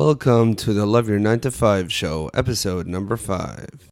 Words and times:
Welcome 0.00 0.54
to 0.54 0.72
the 0.72 0.86
Love 0.86 1.10
Your 1.10 1.18
9 1.18 1.40
to 1.40 1.50
5 1.50 1.92
show, 1.92 2.30
episode 2.32 2.86
number 2.86 3.18
5. 3.18 3.90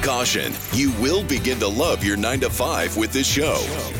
Caution, 0.00 0.54
you 0.72 0.90
will 1.02 1.22
begin 1.22 1.58
to 1.58 1.68
love 1.68 2.02
your 2.02 2.16
9 2.16 2.40
to 2.40 2.48
5 2.48 2.96
with 2.96 3.12
this 3.12 3.26
show. 3.26 3.58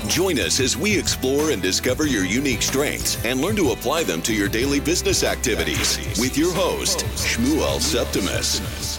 Join 0.09 0.38
us 0.38 0.59
as 0.59 0.75
we 0.79 0.98
explore 0.98 1.51
and 1.51 1.61
discover 1.61 2.06
your 2.06 2.25
unique 2.25 2.62
strengths 2.62 3.22
and 3.26 3.42
learn 3.42 3.56
to 3.56 3.72
apply 3.72 4.04
them 4.04 4.22
to 4.22 4.32
your 4.32 4.48
daily 4.48 4.80
business 4.80 5.22
activities 5.22 5.98
with 6.18 6.38
your 6.38 6.54
host, 6.54 7.00
Shmuel 7.16 7.79
Septimus. 7.79 8.96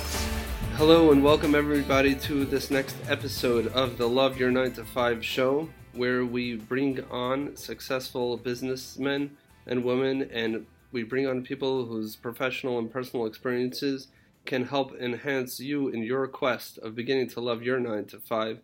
Hello 0.76 1.12
and 1.12 1.24
welcome 1.24 1.56
everybody 1.56 2.14
to 2.14 2.46
this 2.46 2.70
next 2.70 2.96
episode 3.08 3.70
of 3.70 3.98
the 3.98 4.08
Love 4.08 4.38
Your 4.38 4.52
9 4.52 4.74
to 4.74 4.86
5 4.86 5.26
show, 5.26 5.68
where 5.94 6.26
we 6.26 6.56
bring 6.56 7.04
on 7.12 7.56
successful 7.56 8.38
businessmen 8.38 9.38
and 9.68 9.84
women 9.84 10.30
and 10.34 10.66
we 10.92 11.04
bring 11.04 11.28
on 11.28 11.44
people 11.44 11.86
whose 11.86 12.16
professional 12.16 12.80
and 12.80 12.92
personal 12.92 13.26
experiences 13.26 14.08
can 14.46 14.66
help 14.66 14.96
enhance 15.00 15.60
you 15.60 15.88
in 15.88 16.04
your 16.04 16.28
quest 16.28 16.78
of 16.80 16.96
beginning 16.96 17.30
to 17.30 17.40
love 17.40 17.64
your 17.64 17.80
9 17.80 18.06
to 18.06 18.20
5, 18.20 18.60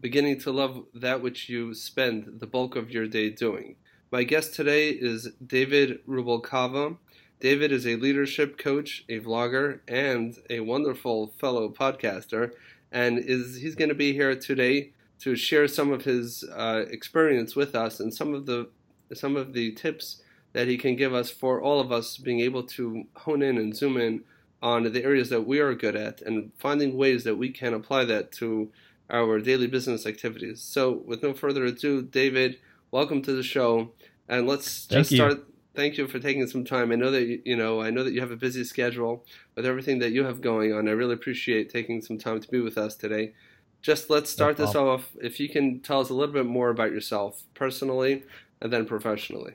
beginning 0.00 0.38
to 0.40 0.50
love 0.50 0.84
that 0.94 1.20
which 1.20 1.48
you 1.48 1.74
spend 1.74 2.40
the 2.40 2.46
bulk 2.46 2.76
of 2.76 2.90
your 2.90 3.06
day 3.06 3.30
doing. 3.30 3.76
My 4.12 4.22
guest 4.22 4.54
today 4.54 4.90
is 4.90 5.32
David 5.44 6.00
Rubalcava. 6.06 6.96
David 7.40 7.72
is 7.72 7.86
a 7.86 7.96
leadership 7.96 8.56
coach, 8.56 9.04
a 9.08 9.20
vlogger, 9.20 9.80
and 9.88 10.36
a 10.48 10.60
wonderful 10.60 11.34
fellow 11.38 11.68
podcaster, 11.68 12.52
and 12.92 13.18
is 13.18 13.56
he's 13.56 13.74
going 13.74 13.88
to 13.88 13.94
be 13.94 14.12
here 14.12 14.34
today 14.36 14.92
to 15.20 15.36
share 15.36 15.66
some 15.68 15.92
of 15.92 16.04
his 16.04 16.44
uh, 16.54 16.84
experience 16.90 17.56
with 17.56 17.74
us 17.74 18.00
and 18.00 18.12
some 18.12 18.34
of 18.34 18.46
the 18.46 18.68
some 19.14 19.36
of 19.36 19.52
the 19.52 19.72
tips 19.72 20.22
that 20.52 20.66
he 20.66 20.76
can 20.76 20.96
give 20.96 21.14
us 21.14 21.30
for 21.30 21.60
all 21.60 21.80
of 21.80 21.92
us 21.92 22.16
being 22.16 22.40
able 22.40 22.62
to 22.62 23.04
hone 23.14 23.42
in 23.42 23.56
and 23.58 23.76
zoom 23.76 23.96
in 23.96 24.24
on 24.62 24.90
the 24.90 25.04
areas 25.04 25.28
that 25.28 25.46
we 25.46 25.60
are 25.60 25.74
good 25.74 25.94
at 25.94 26.22
and 26.22 26.50
finding 26.56 26.96
ways 26.96 27.24
that 27.24 27.36
we 27.36 27.50
can 27.50 27.74
apply 27.74 28.04
that 28.04 28.32
to 28.32 28.70
our 29.10 29.38
daily 29.38 29.66
business 29.66 30.06
activities. 30.06 30.60
So, 30.60 31.02
with 31.06 31.22
no 31.22 31.34
further 31.34 31.64
ado, 31.64 32.02
David, 32.02 32.58
welcome 32.90 33.22
to 33.22 33.32
the 33.32 33.42
show, 33.42 33.92
and 34.28 34.46
let's 34.46 34.86
Thank 34.86 35.00
just 35.00 35.12
you. 35.12 35.16
start. 35.18 35.44
Thank 35.74 35.98
you 35.98 36.08
for 36.08 36.18
taking 36.18 36.46
some 36.46 36.64
time. 36.64 36.90
I 36.90 36.94
know 36.94 37.10
that 37.10 37.26
you, 37.26 37.42
you 37.44 37.56
know. 37.56 37.82
I 37.82 37.90
know 37.90 38.02
that 38.02 38.14
you 38.14 38.20
have 38.20 38.30
a 38.30 38.36
busy 38.36 38.64
schedule 38.64 39.24
with 39.54 39.66
everything 39.66 39.98
that 39.98 40.12
you 40.12 40.24
have 40.24 40.40
going 40.40 40.72
on. 40.72 40.88
I 40.88 40.92
really 40.92 41.14
appreciate 41.14 41.70
taking 41.70 42.00
some 42.00 42.18
time 42.18 42.40
to 42.40 42.48
be 42.48 42.60
with 42.60 42.78
us 42.78 42.96
today. 42.96 43.34
Just 43.82 44.10
let's 44.10 44.30
start 44.30 44.56
this 44.56 44.74
off. 44.74 45.12
If 45.22 45.38
you 45.38 45.48
can 45.48 45.80
tell 45.80 46.00
us 46.00 46.10
a 46.10 46.14
little 46.14 46.32
bit 46.32 46.46
more 46.46 46.70
about 46.70 46.90
yourself 46.90 47.44
personally 47.54 48.24
and 48.60 48.72
then 48.72 48.86
professionally. 48.86 49.54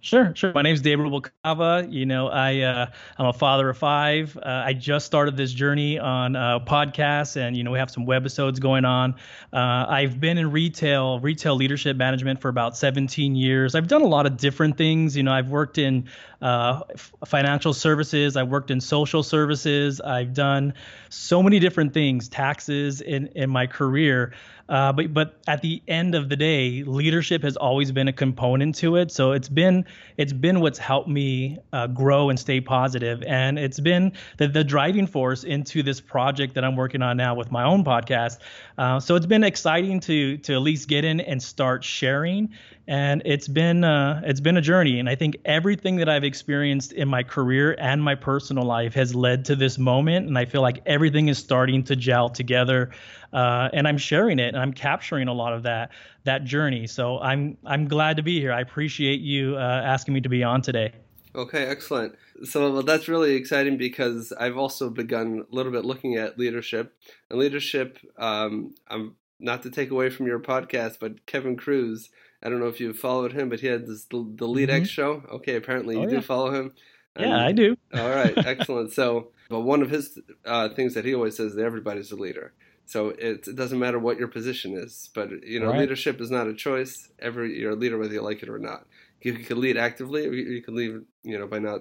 Sure, 0.00 0.32
sure. 0.36 0.52
My 0.54 0.62
name's 0.62 0.80
David 0.80 1.06
Rubalcava. 1.06 1.92
You 1.92 2.06
know, 2.06 2.28
I 2.28 2.60
uh, 2.60 2.86
I'm 3.18 3.26
a 3.26 3.32
father 3.32 3.68
of 3.68 3.78
five. 3.78 4.36
Uh, 4.36 4.62
I 4.64 4.72
just 4.72 5.06
started 5.06 5.36
this 5.36 5.52
journey 5.52 5.98
on 5.98 6.36
uh, 6.36 6.60
podcasts, 6.60 7.36
and 7.36 7.56
you 7.56 7.64
know, 7.64 7.72
we 7.72 7.80
have 7.80 7.90
some 7.90 8.06
webisodes 8.06 8.60
going 8.60 8.84
on. 8.84 9.16
Uh, 9.52 9.86
I've 9.88 10.20
been 10.20 10.38
in 10.38 10.52
retail, 10.52 11.18
retail 11.18 11.56
leadership 11.56 11.96
management 11.96 12.40
for 12.40 12.48
about 12.48 12.76
17 12.76 13.34
years. 13.34 13.74
I've 13.74 13.88
done 13.88 14.02
a 14.02 14.06
lot 14.06 14.24
of 14.24 14.36
different 14.36 14.76
things. 14.76 15.16
You 15.16 15.24
know, 15.24 15.32
I've 15.32 15.50
worked 15.50 15.78
in 15.78 16.08
uh, 16.40 16.82
financial 17.26 17.72
services. 17.72 18.36
I've 18.36 18.48
worked 18.48 18.70
in 18.70 18.80
social 18.80 19.22
services. 19.22 20.00
I've 20.00 20.34
done 20.34 20.74
so 21.08 21.42
many 21.42 21.58
different 21.58 21.94
things, 21.94 22.28
taxes 22.28 23.00
in 23.00 23.28
in 23.28 23.50
my 23.50 23.66
career. 23.66 24.34
Uh, 24.68 24.92
but 24.92 25.14
but 25.14 25.40
at 25.46 25.62
the 25.62 25.82
end 25.88 26.14
of 26.14 26.28
the 26.28 26.36
day, 26.36 26.82
leadership 26.84 27.42
has 27.42 27.56
always 27.56 27.90
been 27.90 28.06
a 28.06 28.12
component 28.12 28.74
to 28.76 28.96
it. 28.96 29.10
So 29.10 29.32
it's 29.32 29.48
been 29.48 29.86
it's 30.18 30.32
been 30.32 30.60
what's 30.60 30.78
helped 30.78 31.08
me 31.08 31.58
uh, 31.72 31.86
grow 31.86 32.28
and 32.28 32.38
stay 32.38 32.60
positive, 32.60 33.22
and 33.22 33.58
it's 33.58 33.80
been 33.80 34.12
the, 34.36 34.46
the 34.46 34.64
driving 34.64 35.06
force 35.06 35.42
into 35.42 35.82
this 35.82 36.00
project 36.00 36.54
that 36.54 36.64
I'm 36.64 36.76
working 36.76 37.00
on 37.00 37.16
now 37.16 37.34
with 37.34 37.50
my 37.50 37.64
own 37.64 37.82
podcast. 37.82 38.38
Uh, 38.78 39.00
so 39.00 39.16
it's 39.16 39.26
been 39.26 39.44
exciting 39.44 40.00
to 40.00 40.38
to 40.38 40.54
at 40.54 40.62
least 40.62 40.88
get 40.88 41.04
in 41.04 41.20
and 41.20 41.42
start 41.42 41.84
sharing. 41.84 42.48
And 42.86 43.20
it's 43.26 43.48
been 43.48 43.84
uh, 43.84 44.22
it's 44.24 44.40
been 44.40 44.56
a 44.56 44.62
journey, 44.62 44.98
and 44.98 45.08
I 45.08 45.14
think 45.14 45.36
everything 45.44 45.96
that 45.96 46.08
I've 46.08 46.24
experienced 46.24 46.92
in 46.92 47.08
my 47.08 47.22
career 47.22 47.76
and 47.78 48.02
my 48.02 48.14
personal 48.14 48.64
life 48.64 48.94
has 48.94 49.14
led 49.14 49.44
to 49.46 49.56
this 49.56 49.76
moment. 49.76 50.28
And 50.28 50.38
I 50.38 50.46
feel 50.46 50.62
like 50.62 50.80
everything 50.86 51.28
is 51.28 51.36
starting 51.36 51.82
to 51.84 51.96
gel 51.96 52.30
together 52.30 52.90
uh, 53.32 53.68
and 53.72 53.86
I'm 53.86 53.98
sharing 53.98 54.38
it 54.38 54.48
and 54.48 54.58
I'm 54.58 54.72
capturing 54.72 55.28
a 55.28 55.32
lot 55.32 55.52
of 55.52 55.62
that 55.64 55.90
that 56.24 56.44
journey. 56.44 56.86
So 56.86 57.18
I'm 57.20 57.56
I'm 57.64 57.86
glad 57.86 58.16
to 58.16 58.22
be 58.22 58.40
here. 58.40 58.52
I 58.52 58.60
appreciate 58.60 59.20
you 59.20 59.56
uh, 59.56 59.82
asking 59.84 60.14
me 60.14 60.20
to 60.20 60.28
be 60.28 60.42
on 60.42 60.62
today. 60.62 60.92
Okay, 61.34 61.64
excellent. 61.64 62.16
So 62.44 62.72
well, 62.72 62.82
that's 62.82 63.08
really 63.08 63.34
exciting 63.34 63.76
because 63.78 64.32
I've 64.32 64.56
also 64.56 64.90
begun 64.90 65.44
a 65.50 65.54
little 65.54 65.72
bit 65.72 65.84
looking 65.84 66.16
at 66.16 66.38
leadership 66.38 66.94
and 67.30 67.38
leadership. 67.38 67.98
Um, 68.16 68.74
I'm 68.88 69.16
not 69.40 69.62
to 69.62 69.70
take 69.70 69.90
away 69.90 70.10
from 70.10 70.26
your 70.26 70.38
podcast, 70.40 70.98
but 71.00 71.26
Kevin 71.26 71.56
Kruse. 71.56 72.08
I 72.42 72.48
don't 72.48 72.60
know 72.60 72.66
if 72.68 72.78
you 72.80 72.92
followed 72.92 73.32
him, 73.32 73.48
but 73.48 73.60
he 73.60 73.66
had 73.66 73.86
this 73.86 74.04
the, 74.04 74.24
the 74.36 74.46
Lead 74.46 74.70
X 74.70 74.88
show. 74.88 75.22
Okay, 75.32 75.56
apparently 75.56 75.96
you 75.96 76.02
Oh, 76.02 76.08
do 76.08 76.14
yeah. 76.16 76.20
follow 76.20 76.52
him. 76.52 76.72
And- 77.16 77.26
Yeah, 77.30 77.44
I 77.44 77.50
do. 77.52 77.76
All 77.94 78.08
right, 78.10 78.32
excellent. 78.38 78.92
So, 78.92 79.32
but 79.48 79.60
one 79.60 79.82
of 79.82 79.90
his 79.90 80.18
uh, 80.44 80.68
things 80.68 80.94
that 80.94 81.04
he 81.04 81.14
always 81.14 81.36
says 81.36 81.54
that 81.56 81.64
everybody's 81.64 82.12
a 82.12 82.16
leader. 82.16 82.52
So 82.86 83.08
it, 83.10 83.46
it 83.48 83.56
doesn't 83.56 83.78
matter 83.78 83.98
what 83.98 84.18
your 84.18 84.28
position 84.28 84.74
is, 84.74 85.10
but 85.14 85.30
you 85.44 85.58
know, 85.60 85.70
Right. 85.70 85.80
leadership 85.80 86.20
is 86.20 86.30
not 86.30 86.46
a 86.46 86.54
choice. 86.54 87.10
Every 87.18 87.58
you're 87.58 87.72
a 87.72 87.76
leader 87.76 87.98
whether 87.98 88.14
you 88.14 88.22
like 88.22 88.42
it 88.44 88.48
or 88.48 88.58
not. 88.58 88.86
You, 89.20 89.32
you 89.32 89.44
can 89.44 89.60
lead 89.60 89.76
actively, 89.76 90.24
or 90.26 90.32
you, 90.32 90.44
you 90.48 90.62
can 90.62 90.76
lead, 90.76 91.00
you 91.24 91.38
know, 91.38 91.46
by 91.48 91.58
not. 91.58 91.80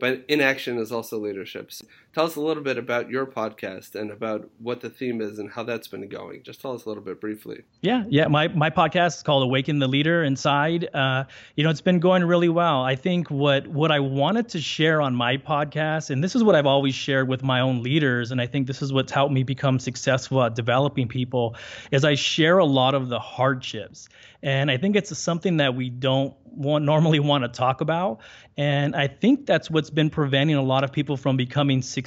But 0.00 0.24
inaction 0.28 0.78
is 0.78 0.90
also 0.90 1.18
leadership. 1.18 1.70
Tell 2.12 2.26
us 2.26 2.34
a 2.34 2.40
little 2.40 2.64
bit 2.64 2.76
about 2.76 3.08
your 3.08 3.24
podcast 3.24 3.94
and 3.94 4.10
about 4.10 4.50
what 4.58 4.80
the 4.80 4.90
theme 4.90 5.20
is 5.20 5.38
and 5.38 5.48
how 5.48 5.62
that's 5.62 5.86
been 5.86 6.08
going. 6.08 6.42
Just 6.42 6.60
tell 6.60 6.72
us 6.72 6.84
a 6.84 6.88
little 6.88 7.04
bit 7.04 7.20
briefly. 7.20 7.62
Yeah, 7.82 8.02
yeah. 8.08 8.26
My 8.26 8.48
my 8.48 8.68
podcast 8.68 9.18
is 9.18 9.22
called 9.22 9.44
Awaken 9.44 9.78
the 9.78 9.86
Leader 9.86 10.24
Inside. 10.24 10.92
Uh, 10.92 11.24
you 11.54 11.62
know, 11.62 11.70
it's 11.70 11.80
been 11.80 12.00
going 12.00 12.24
really 12.24 12.48
well. 12.48 12.82
I 12.82 12.96
think 12.96 13.30
what 13.30 13.68
what 13.68 13.92
I 13.92 14.00
wanted 14.00 14.48
to 14.48 14.60
share 14.60 15.00
on 15.00 15.14
my 15.14 15.36
podcast, 15.36 16.10
and 16.10 16.22
this 16.22 16.34
is 16.34 16.42
what 16.42 16.56
I've 16.56 16.66
always 16.66 16.96
shared 16.96 17.28
with 17.28 17.44
my 17.44 17.60
own 17.60 17.84
leaders, 17.84 18.32
and 18.32 18.40
I 18.40 18.46
think 18.48 18.66
this 18.66 18.82
is 18.82 18.92
what's 18.92 19.12
helped 19.12 19.32
me 19.32 19.44
become 19.44 19.78
successful 19.78 20.42
at 20.42 20.56
developing 20.56 21.06
people, 21.06 21.54
is 21.92 22.04
I 22.04 22.16
share 22.16 22.58
a 22.58 22.66
lot 22.66 22.96
of 22.96 23.08
the 23.08 23.20
hardships, 23.20 24.08
and 24.42 24.68
I 24.68 24.78
think 24.78 24.96
it's 24.96 25.16
something 25.16 25.58
that 25.58 25.76
we 25.76 25.90
don't 25.90 26.34
want 26.44 26.84
normally 26.84 27.20
want 27.20 27.44
to 27.44 27.48
talk 27.48 27.80
about, 27.80 28.18
and 28.56 28.96
I 28.96 29.06
think 29.06 29.46
that's 29.46 29.70
what's 29.70 29.90
been 29.90 30.10
preventing 30.10 30.56
a 30.56 30.62
lot 30.62 30.82
of 30.82 30.90
people 30.90 31.16
from 31.16 31.36
becoming 31.36 31.82
successful 31.82 31.99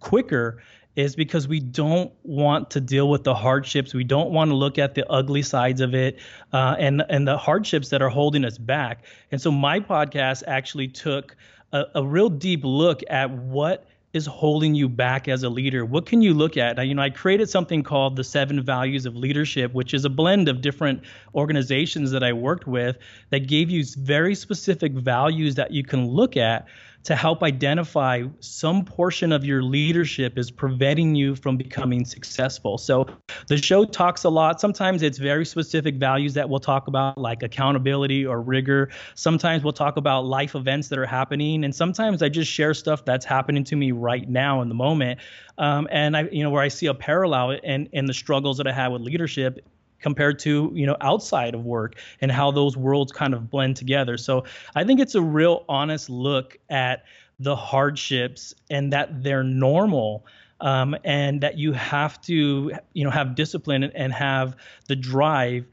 quicker 0.00 0.62
is 0.98 1.14
because 1.14 1.46
we 1.46 1.60
don't 1.60 2.12
want 2.24 2.70
to 2.70 2.80
deal 2.80 3.08
with 3.08 3.22
the 3.22 3.34
hardships. 3.34 3.94
We 3.94 4.02
don't 4.02 4.30
want 4.30 4.50
to 4.50 4.56
look 4.56 4.78
at 4.78 4.96
the 4.96 5.08
ugly 5.08 5.42
sides 5.42 5.80
of 5.80 5.94
it 5.94 6.18
uh, 6.52 6.74
and 6.78 7.04
and 7.08 7.26
the 7.26 7.38
hardships 7.38 7.90
that 7.90 8.02
are 8.02 8.08
holding 8.08 8.44
us 8.44 8.58
back. 8.58 9.04
And 9.30 9.40
so 9.40 9.52
my 9.52 9.78
podcast 9.78 10.42
actually 10.48 10.88
took 10.88 11.36
a, 11.72 11.84
a 11.94 12.04
real 12.04 12.28
deep 12.28 12.62
look 12.64 13.02
at 13.08 13.30
what 13.30 13.86
is 14.12 14.26
holding 14.26 14.74
you 14.74 14.88
back 14.88 15.28
as 15.28 15.42
a 15.42 15.48
leader. 15.48 15.84
What 15.84 16.06
can 16.06 16.22
you 16.22 16.32
look 16.32 16.56
at? 16.56 16.76
Now, 16.76 16.82
you 16.82 16.94
know, 16.94 17.02
I 17.02 17.10
created 17.10 17.48
something 17.48 17.82
called 17.82 18.16
the 18.16 18.24
Seven 18.24 18.62
Values 18.62 19.04
of 19.04 19.14
Leadership, 19.14 19.74
which 19.74 19.92
is 19.92 20.04
a 20.04 20.08
blend 20.08 20.48
of 20.48 20.62
different 20.62 21.02
organizations 21.34 22.10
that 22.10 22.24
I 22.24 22.32
worked 22.32 22.66
with 22.66 22.96
that 23.30 23.46
gave 23.46 23.70
you 23.70 23.84
very 23.98 24.34
specific 24.34 24.92
values 24.94 25.56
that 25.56 25.72
you 25.72 25.84
can 25.84 26.06
look 26.06 26.36
at 26.36 26.66
to 27.04 27.16
help 27.16 27.42
identify 27.42 28.24
some 28.40 28.84
portion 28.84 29.32
of 29.32 29.44
your 29.44 29.62
leadership 29.62 30.36
is 30.36 30.50
preventing 30.50 31.14
you 31.14 31.34
from 31.34 31.56
becoming 31.56 32.04
successful. 32.04 32.76
So 32.76 33.06
the 33.46 33.56
show 33.56 33.84
talks 33.84 34.24
a 34.24 34.28
lot. 34.28 34.60
Sometimes 34.60 35.02
it's 35.02 35.18
very 35.18 35.46
specific 35.46 35.96
values 35.96 36.34
that 36.34 36.48
we'll 36.48 36.60
talk 36.60 36.86
about, 36.88 37.16
like 37.16 37.42
accountability 37.42 38.26
or 38.26 38.42
rigor. 38.42 38.90
Sometimes 39.14 39.64
we'll 39.64 39.72
talk 39.72 39.96
about 39.96 40.26
life 40.26 40.54
events 40.54 40.88
that 40.88 40.98
are 40.98 41.06
happening. 41.06 41.64
And 41.64 41.74
sometimes 41.74 42.22
I 42.22 42.28
just 42.28 42.50
share 42.50 42.74
stuff 42.74 43.04
that's 43.04 43.24
happening 43.24 43.64
to 43.64 43.76
me 43.76 43.92
right 43.92 44.28
now 44.28 44.60
in 44.60 44.68
the 44.68 44.74
moment. 44.74 45.20
Um, 45.56 45.88
and 45.90 46.16
I, 46.16 46.28
you 46.30 46.42
know, 46.42 46.50
where 46.50 46.62
I 46.62 46.68
see 46.68 46.86
a 46.86 46.94
parallel 46.94 47.52
in, 47.52 47.88
in 47.92 48.06
the 48.06 48.14
struggles 48.14 48.58
that 48.58 48.66
I 48.66 48.72
have 48.72 48.92
with 48.92 49.02
leadership 49.02 49.64
compared 50.00 50.38
to 50.40 50.70
you 50.74 50.86
know 50.86 50.96
outside 51.00 51.54
of 51.54 51.64
work 51.64 51.96
and 52.20 52.30
how 52.30 52.50
those 52.50 52.76
worlds 52.76 53.12
kind 53.12 53.34
of 53.34 53.50
blend 53.50 53.76
together. 53.76 54.16
So 54.16 54.44
i 54.74 54.84
think 54.84 55.00
it's 55.00 55.14
a 55.14 55.22
real 55.22 55.64
honest 55.68 56.10
look 56.10 56.56
at 56.70 57.04
the 57.40 57.54
hardships 57.56 58.54
and 58.70 58.92
that 58.92 59.22
they're 59.22 59.44
normal 59.44 60.26
um, 60.60 60.96
and 61.04 61.40
that 61.40 61.56
you 61.56 61.72
have 61.72 62.20
to 62.22 62.72
you 62.92 63.04
know 63.04 63.10
have 63.10 63.34
discipline 63.34 63.84
and 63.84 64.12
have 64.12 64.56
the 64.88 64.96
drive 64.96 65.66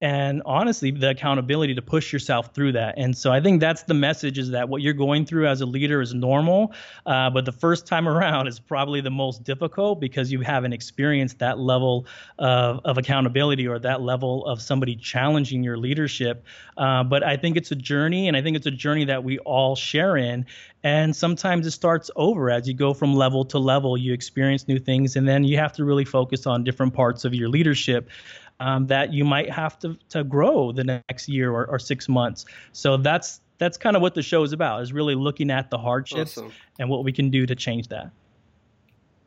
and 0.00 0.42
honestly 0.46 0.90
the 0.90 1.10
accountability 1.10 1.74
to 1.74 1.82
push 1.82 2.12
yourself 2.12 2.54
through 2.54 2.72
that. 2.72 2.94
And 2.96 3.16
so 3.16 3.32
i 3.32 3.40
think 3.40 3.60
that's 3.60 3.82
the 3.84 3.94
message 3.94 4.38
is 4.38 4.50
that 4.50 4.68
what 4.68 4.82
you're 4.82 4.94
going 4.94 5.26
through 5.26 5.46
as 5.48 5.60
a 5.60 5.66
leader 5.66 6.00
is 6.00 6.14
normal 6.14 6.72
uh, 7.06 7.30
but 7.30 7.44
the 7.44 7.52
first 7.52 7.86
time 7.86 8.08
around 8.14 8.46
is 8.46 8.58
probably 8.58 9.00
the 9.00 9.10
most 9.10 9.44
difficult 9.44 10.00
because 10.00 10.32
you 10.32 10.40
haven't 10.40 10.72
experienced 10.72 11.38
that 11.38 11.58
level 11.58 12.06
of, 12.38 12.80
of 12.84 12.98
accountability 12.98 13.66
or 13.66 13.78
that 13.78 14.00
level 14.00 14.46
of 14.46 14.62
somebody 14.62 14.96
challenging 14.96 15.62
your 15.62 15.76
leadership. 15.76 16.44
Uh, 16.76 17.02
but 17.04 17.22
i 17.22 17.36
think 17.36 17.56
it's 17.56 17.70
a 17.70 17.76
journey 17.76 18.28
and 18.28 18.36
i 18.36 18.42
think 18.42 18.56
it's 18.56 18.66
a 18.66 18.70
journey 18.70 19.04
that 19.04 19.22
we 19.24 19.38
all 19.40 19.76
share 19.76 20.16
in. 20.16 20.46
And 20.82 21.14
sometimes 21.14 21.66
it 21.66 21.72
starts 21.72 22.10
over 22.16 22.50
as 22.50 22.66
you 22.66 22.72
go 22.72 22.94
from 22.94 23.14
level 23.14 23.44
to 23.46 23.58
level. 23.58 23.98
You 23.98 24.14
experience 24.14 24.66
new 24.66 24.78
things 24.78 25.14
and 25.14 25.28
then 25.28 25.44
you 25.44 25.58
have 25.58 25.74
to 25.74 25.84
really 25.84 26.06
focus 26.06 26.46
on 26.46 26.64
different 26.64 26.94
parts 26.94 27.26
of 27.26 27.34
your 27.34 27.50
leadership 27.50 28.08
um, 28.60 28.86
that 28.86 29.12
you 29.12 29.24
might 29.24 29.50
have 29.50 29.78
to, 29.80 29.96
to 30.10 30.22
grow 30.22 30.70
the 30.70 30.84
next 30.84 31.28
year 31.28 31.50
or, 31.50 31.66
or 31.66 31.78
six 31.78 32.08
months. 32.08 32.44
So 32.72 32.96
that's 32.96 33.40
that's 33.58 33.76
kind 33.76 33.94
of 33.94 34.00
what 34.00 34.14
the 34.14 34.22
show 34.22 34.42
is 34.42 34.52
about 34.52 34.80
is 34.82 34.92
really 34.92 35.14
looking 35.14 35.50
at 35.50 35.68
the 35.70 35.76
hardships 35.76 36.38
awesome. 36.38 36.52
and 36.78 36.88
what 36.88 37.04
we 37.04 37.12
can 37.12 37.28
do 37.28 37.44
to 37.44 37.54
change 37.54 37.88
that. 37.88 38.10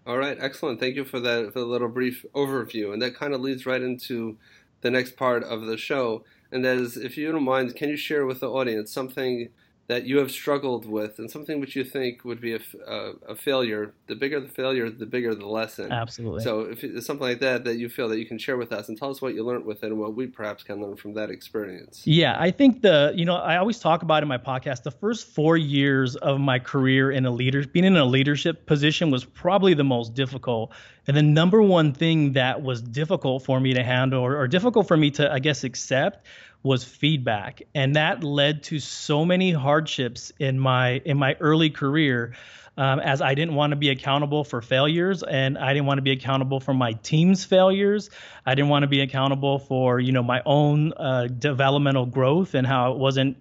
All 0.07 0.18
right, 0.18 0.38
excellent. 0.39 0.80
Thank 0.80 0.95
you 0.95 1.06
for 1.06 1.19
that 1.19 1.53
for 1.53 1.59
the 1.59 1.65
little 1.65 1.88
brief 1.88 2.25
overview, 2.33 2.94
and 2.94 3.01
that 3.01 3.15
kind 3.15 3.33
of 3.33 3.41
leads 3.41 3.65
right 3.65 3.81
into 3.81 4.38
the 4.81 4.91
next 4.91 5.15
part 5.15 5.44
of 5.44 5.65
the 5.65 5.77
show. 5.77 6.24
And 6.51 6.63
that 6.65 6.77
is, 6.77 6.97
if 6.97 7.18
you 7.18 7.31
don't 7.31 7.44
mind, 7.44 7.75
can 7.75 7.89
you 7.89 7.97
share 7.97 8.25
with 8.25 8.39
the 8.39 8.50
audience 8.50 8.91
something 8.91 9.50
that 9.88 10.06
you 10.06 10.18
have 10.18 10.31
struggled 10.31 10.85
with 10.85 11.19
and 11.19 11.30
something 11.30 11.59
which 11.59 11.75
you 11.75 11.83
think 11.83 12.24
would 12.24 12.39
be 12.39 12.53
a, 12.53 12.59
a, 12.88 13.12
a, 13.30 13.35
failure, 13.35 13.94
the 14.07 14.15
bigger 14.15 14.39
the 14.39 14.47
failure, 14.47 14.89
the 14.89 15.06
bigger 15.06 15.35
the 15.35 15.45
lesson. 15.45 15.91
Absolutely. 15.91 16.41
So 16.41 16.62
if 16.62 16.85
it's 16.85 17.06
something 17.06 17.27
like 17.27 17.41
that 17.41 17.65
that 17.65 17.75
you 17.75 17.89
feel 17.89 18.07
that 18.07 18.18
you 18.18 18.25
can 18.25 18.38
share 18.38 18.56
with 18.56 18.71
us 18.71 18.88
and 18.88 18.97
tell 18.97 19.12
us 19.12 19.21
what 19.21 19.35
you 19.35 19.44
learned 19.44 19.65
with 19.65 19.83
it 19.83 19.88
and 19.88 20.00
what 20.00 20.15
we 20.15 20.27
perhaps 20.27 20.63
can 20.63 20.81
learn 20.81 20.95
from 20.95 21.13
that 21.15 21.30
experience. 21.30 22.07
Yeah, 22.07 22.38
I 22.39 22.50
think 22.50 22.81
the, 22.81 23.12
you 23.13 23.25
know, 23.25 23.35
I 23.35 23.57
always 23.57 23.77
talk 23.77 24.03
about 24.03 24.24
in 24.24 24.30
my 24.30 24.38
podcast, 24.38 24.83
the 24.83 24.91
first 24.91 25.27
four 25.27 25.57
years 25.57 26.15
of 26.18 26.39
my 26.39 26.59
career 26.59 27.12
in 27.12 27.25
a 27.25 27.31
leader, 27.31 27.65
being 27.68 27.86
in 27.86 27.97
a 27.97 28.06
leadership 28.06 28.65
position 28.65 29.12
was 29.12 29.25
probably 29.25 29.74
the 29.74 29.83
most 29.83 30.13
difficult. 30.13 30.71
And 31.07 31.18
the 31.18 31.24
number 31.24 31.62
one 31.62 31.91
thing 31.91 32.31
that 32.33 32.62
was 32.62 32.81
difficult 32.81 33.44
for 33.44 33.59
me 33.59 33.74
to 33.74 33.83
handle 33.83 34.21
or, 34.21 34.38
or 34.38 34.47
difficult 34.47 34.88
for 34.88 34.95
me 34.95 35.12
to, 35.12 35.29
I 35.29 35.39
guess, 35.39 35.65
accept 35.65 36.25
was 36.63 36.83
feedback 36.83 37.62
and 37.75 37.95
that 37.95 38.24
led 38.24 38.63
to 38.63 38.80
so 38.80 39.25
many 39.25 39.51
hardships 39.51 40.31
in 40.39 40.57
my 40.57 41.01
in 41.06 41.18
my 41.18 41.36
early 41.39 41.69
career 41.69 42.33
um, 42.77 43.00
as 43.00 43.21
I 43.21 43.36
didn't 43.36 43.54
want 43.54 43.71
to 43.71 43.75
be 43.75 43.89
accountable 43.89 44.44
for 44.44 44.62
failures 44.62 45.21
and 45.24 45.57
I 45.57 45.74
didn't 45.74 45.86
want 45.86 46.00
to 46.00 46.01
be 46.01 46.12
accountable 46.12 46.60
for 46.60 46.74
my 46.74 46.94
team's 46.94 47.45
failures. 47.45 48.10
I 48.45 48.56
didn't 48.56 48.69
want 48.69 48.83
to 48.83 48.88
be 48.88 49.01
accountable 49.01 49.60
for 49.60 50.00
you 50.00 50.12
know 50.12 50.24
my 50.24 50.42
own 50.45 50.94
uh, 50.94 51.27
developmental 51.27 52.06
growth 52.06 52.56
and 52.56 52.65
how 52.65 52.94
it 52.94 52.98
wasn't 52.98 53.38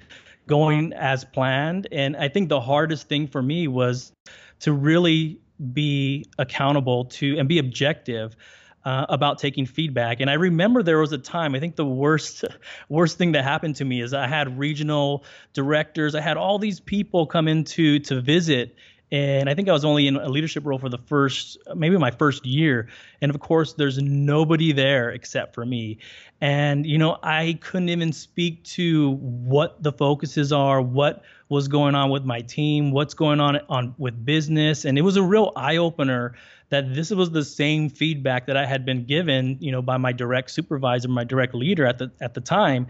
going 0.47 0.93
as 0.93 1.25
planned. 1.25 1.87
And 1.93 2.17
I 2.17 2.29
think 2.29 2.49
the 2.49 2.61
hardest 2.61 3.09
thing 3.09 3.29
for 3.29 3.43
me 3.43 3.69
was 3.69 4.13
to 4.61 4.73
really 4.73 5.41
be 5.73 6.27
accountable 6.39 7.05
to 7.05 7.39
and 7.39 7.49
be 7.49 7.59
objective 7.59 8.37
uh, 8.85 9.07
about 9.09 9.39
taking 9.39 9.67
feedback. 9.67 10.21
And 10.21 10.29
I 10.29 10.35
remember 10.35 10.83
there 10.83 10.99
was 10.99 11.13
a 11.13 11.19
time, 11.19 11.55
I 11.55 11.61
think 11.61 11.77
the 11.77 11.85
worst 11.85 12.45
worst 12.89 13.19
thing 13.19 13.33
that 13.33 13.45
happened 13.45 13.77
to 13.77 13.85
me 13.85 14.01
is 14.01 14.15
I 14.15 14.27
had 14.27 14.59
regional 14.59 15.25
directors, 15.53 16.15
I 16.15 16.21
had 16.21 16.37
all 16.37 16.59
these 16.59 16.81
people 16.81 17.27
come 17.27 17.49
in 17.49 17.65
to 17.65 17.99
to 18.01 18.21
visit 18.21 18.77
and 19.13 19.51
I 19.51 19.55
think 19.55 19.69
I 19.69 19.73
was 19.73 19.85
only 19.85 20.07
in 20.07 20.17
a 20.17 20.31
leadership 20.31 20.65
role 20.65 20.79
for 20.79 20.89
the 20.89 20.97
first, 20.97 21.59
maybe 21.77 21.99
my 21.99 22.11
first 22.11 22.47
year. 22.47 22.89
And 23.21 23.31
of 23.31 23.39
course, 23.41 23.75
there's 23.75 23.99
nobody 23.99 24.73
there 24.73 25.11
except 25.11 25.55
for 25.55 25.67
me. 25.67 25.99
And, 26.41 26.87
you 26.87 26.97
know, 26.97 27.19
I 27.23 27.59
couldn't 27.61 27.91
even 27.91 28.15
speak 28.15 28.65
to 28.65 29.11
what 29.11 29.83
the 29.83 29.93
focuses 29.93 30.51
are, 30.51 30.81
what 30.81 31.23
was 31.53 31.69
going 31.69 31.95
on 31.95 32.09
with 32.09 32.25
my 32.25 32.41
team, 32.41 32.93
what's 32.93 33.13
going 33.13 33.39
on 33.39 33.61
on 33.69 33.95
with 33.99 34.25
business. 34.25 34.87
And 34.87 34.97
it 34.97 35.03
was 35.03 35.17
a 35.17 35.23
real 35.23 35.53
eye 35.55 35.77
opener 35.77 36.35
that 36.71 36.95
this 36.95 37.11
was 37.11 37.31
the 37.31 37.45
same 37.45 37.91
feedback 37.91 38.47
that 38.47 38.57
I 38.57 38.65
had 38.65 38.87
been 38.87 39.05
given, 39.05 39.59
you 39.61 39.71
know, 39.71 39.83
by 39.83 39.99
my 39.99 40.13
direct 40.13 40.51
supervisor, 40.51 41.09
my 41.09 41.25
direct 41.25 41.55
leader 41.55 41.85
at 41.85 41.99
the 41.99 42.11
at 42.23 42.33
the 42.33 42.41
time. 42.41 42.87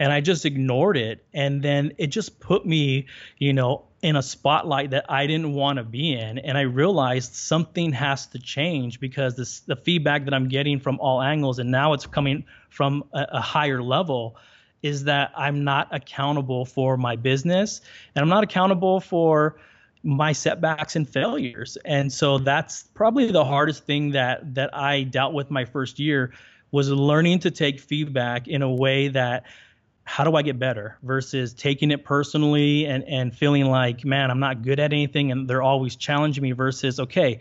And 0.00 0.14
I 0.14 0.22
just 0.22 0.46
ignored 0.46 0.96
it. 0.96 1.26
And 1.34 1.62
then 1.62 1.92
it 1.98 2.06
just 2.06 2.40
put 2.40 2.64
me, 2.64 3.06
you 3.36 3.52
know, 3.52 3.84
in 4.00 4.16
a 4.16 4.22
spotlight 4.22 4.92
that 4.92 5.04
I 5.10 5.26
didn't 5.26 5.52
want 5.52 5.76
to 5.76 5.84
be 5.84 6.14
in. 6.14 6.38
And 6.38 6.56
I 6.56 6.62
realized 6.62 7.34
something 7.34 7.92
has 7.92 8.26
to 8.28 8.38
change 8.38 8.98
because 8.98 9.36
this, 9.36 9.60
the 9.60 9.76
feedback 9.76 10.24
that 10.24 10.32
I'm 10.32 10.48
getting 10.48 10.80
from 10.80 10.98
all 11.00 11.20
angles, 11.20 11.58
and 11.58 11.70
now 11.70 11.92
it's 11.92 12.06
coming 12.06 12.46
from 12.70 13.04
a, 13.12 13.26
a 13.32 13.40
higher 13.42 13.82
level, 13.82 14.36
is 14.84 15.04
that 15.04 15.32
I'm 15.34 15.64
not 15.64 15.88
accountable 15.92 16.66
for 16.66 16.98
my 16.98 17.16
business 17.16 17.80
and 18.14 18.22
I'm 18.22 18.28
not 18.28 18.44
accountable 18.44 19.00
for 19.00 19.56
my 20.02 20.32
setbacks 20.32 20.94
and 20.94 21.08
failures. 21.08 21.78
And 21.86 22.12
so 22.12 22.36
that's 22.36 22.82
probably 22.92 23.32
the 23.32 23.46
hardest 23.46 23.86
thing 23.86 24.10
that 24.10 24.54
that 24.56 24.76
I 24.76 25.04
dealt 25.04 25.32
with 25.32 25.50
my 25.50 25.64
first 25.64 25.98
year 25.98 26.34
was 26.70 26.90
learning 26.90 27.38
to 27.40 27.50
take 27.50 27.80
feedback 27.80 28.46
in 28.46 28.60
a 28.60 28.70
way 28.70 29.08
that 29.08 29.44
how 30.04 30.22
do 30.22 30.36
I 30.36 30.42
get 30.42 30.58
better 30.58 30.98
versus 31.02 31.54
taking 31.54 31.90
it 31.90 32.04
personally 32.04 32.84
and 32.84 33.04
and 33.04 33.34
feeling 33.34 33.64
like, 33.64 34.04
man, 34.04 34.30
I'm 34.30 34.40
not 34.40 34.60
good 34.60 34.78
at 34.80 34.92
anything 34.92 35.32
and 35.32 35.48
they're 35.48 35.62
always 35.62 35.96
challenging 35.96 36.42
me 36.42 36.52
versus 36.52 37.00
okay, 37.00 37.40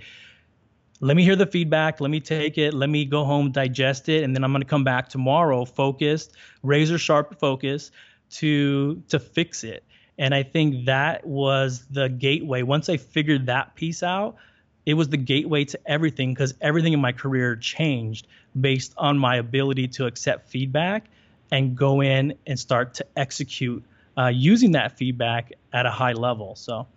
let 1.04 1.18
me 1.18 1.24
hear 1.24 1.36
the 1.36 1.46
feedback, 1.46 2.00
let 2.00 2.10
me 2.10 2.22
take 2.22 2.58
it, 2.58 2.74
let 2.74 2.90
me 2.90 3.04
go 3.04 3.26
home, 3.26 3.52
digest 3.52 4.08
it, 4.08 4.24
and 4.24 4.34
then 4.34 4.42
I'm 4.42 4.54
going 4.54 4.62
to 4.62 4.68
come 4.68 4.86
back 4.86 5.10
tomorrow 5.10 5.66
focused, 5.66 6.32
razor 6.64 6.98
sharp 6.98 7.38
focus 7.40 7.92
to 8.32 9.04
to 9.10 9.20
fix 9.20 9.66
it. 9.66 9.84
And 10.18 10.34
I 10.34 10.44
think 10.44 10.86
that 10.86 11.26
was 11.26 11.86
the 11.92 12.08
gateway. 12.08 12.62
Once 12.62 12.88
I 12.88 12.96
figured 12.96 13.48
that 13.48 13.76
piece 13.76 14.02
out, 14.02 14.38
it 14.86 14.94
was 14.94 15.10
the 15.10 15.18
gateway 15.18 15.66
to 15.66 15.80
everything 15.86 16.34
because 16.34 16.54
everything 16.62 16.94
in 16.94 17.02
my 17.02 17.12
career 17.12 17.58
changed 17.58 18.28
based 18.62 18.94
on 18.98 19.18
my 19.18 19.36
ability 19.36 19.90
to 19.90 20.06
accept 20.06 20.48
feedback 20.48 21.08
and 21.52 21.76
go 21.76 22.02
in 22.02 22.34
and 22.48 22.58
start 22.58 22.94
to 22.94 23.06
execute 23.18 23.84
uh, 24.18 24.28
using 24.28 24.72
that 24.72 24.98
feedback 24.98 25.52
at 25.74 25.86
a 25.86 25.92
high 25.92 26.14
level. 26.14 26.56
So, 26.56 26.88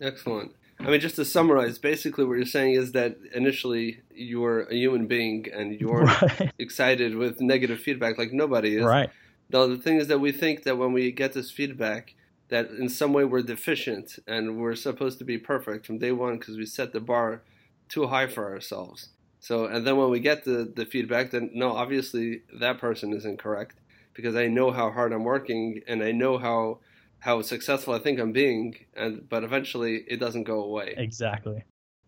excellent. 0.00 0.54
I 0.84 0.90
mean, 0.90 1.00
just 1.00 1.16
to 1.16 1.24
summarize, 1.24 1.78
basically 1.78 2.24
what 2.24 2.34
you're 2.34 2.44
saying 2.44 2.74
is 2.74 2.92
that 2.92 3.16
initially 3.32 4.00
you're 4.12 4.62
a 4.62 4.74
human 4.74 5.06
being 5.06 5.46
and 5.52 5.80
you're 5.80 6.02
right. 6.04 6.52
excited 6.58 7.14
with 7.14 7.40
negative 7.40 7.80
feedback 7.80 8.18
like 8.18 8.32
nobody 8.32 8.76
is. 8.76 8.84
Right. 8.84 9.10
Now, 9.50 9.66
the 9.66 9.76
thing 9.76 9.98
is 9.98 10.08
that 10.08 10.18
we 10.18 10.32
think 10.32 10.64
that 10.64 10.78
when 10.78 10.92
we 10.92 11.12
get 11.12 11.34
this 11.34 11.50
feedback, 11.50 12.14
that 12.48 12.70
in 12.70 12.88
some 12.88 13.12
way 13.12 13.24
we're 13.24 13.42
deficient 13.42 14.18
and 14.26 14.58
we're 14.58 14.74
supposed 14.74 15.18
to 15.20 15.24
be 15.24 15.38
perfect 15.38 15.86
from 15.86 15.98
day 15.98 16.10
one 16.10 16.38
because 16.38 16.56
we 16.56 16.66
set 16.66 16.92
the 16.92 17.00
bar 17.00 17.42
too 17.88 18.08
high 18.08 18.26
for 18.26 18.52
ourselves. 18.52 19.10
So, 19.38 19.66
and 19.66 19.86
then 19.86 19.96
when 19.96 20.10
we 20.10 20.20
get 20.20 20.44
the, 20.44 20.70
the 20.74 20.84
feedback, 20.84 21.30
then 21.30 21.50
no, 21.54 21.72
obviously 21.72 22.42
that 22.60 22.78
person 22.78 23.12
is 23.12 23.24
incorrect 23.24 23.76
because 24.14 24.34
I 24.34 24.48
know 24.48 24.70
how 24.70 24.90
hard 24.90 25.12
I'm 25.12 25.24
working 25.24 25.80
and 25.86 26.02
I 26.02 26.12
know 26.12 26.38
how 26.38 26.78
how 27.22 27.40
successful 27.40 27.94
I 27.94 28.00
think 28.00 28.18
I'm 28.18 28.32
being, 28.32 28.74
and 28.94 29.28
but 29.28 29.44
eventually 29.44 30.04
it 30.08 30.18
doesn't 30.18 30.42
go 30.42 30.64
away. 30.64 30.94
Exactly. 30.96 31.62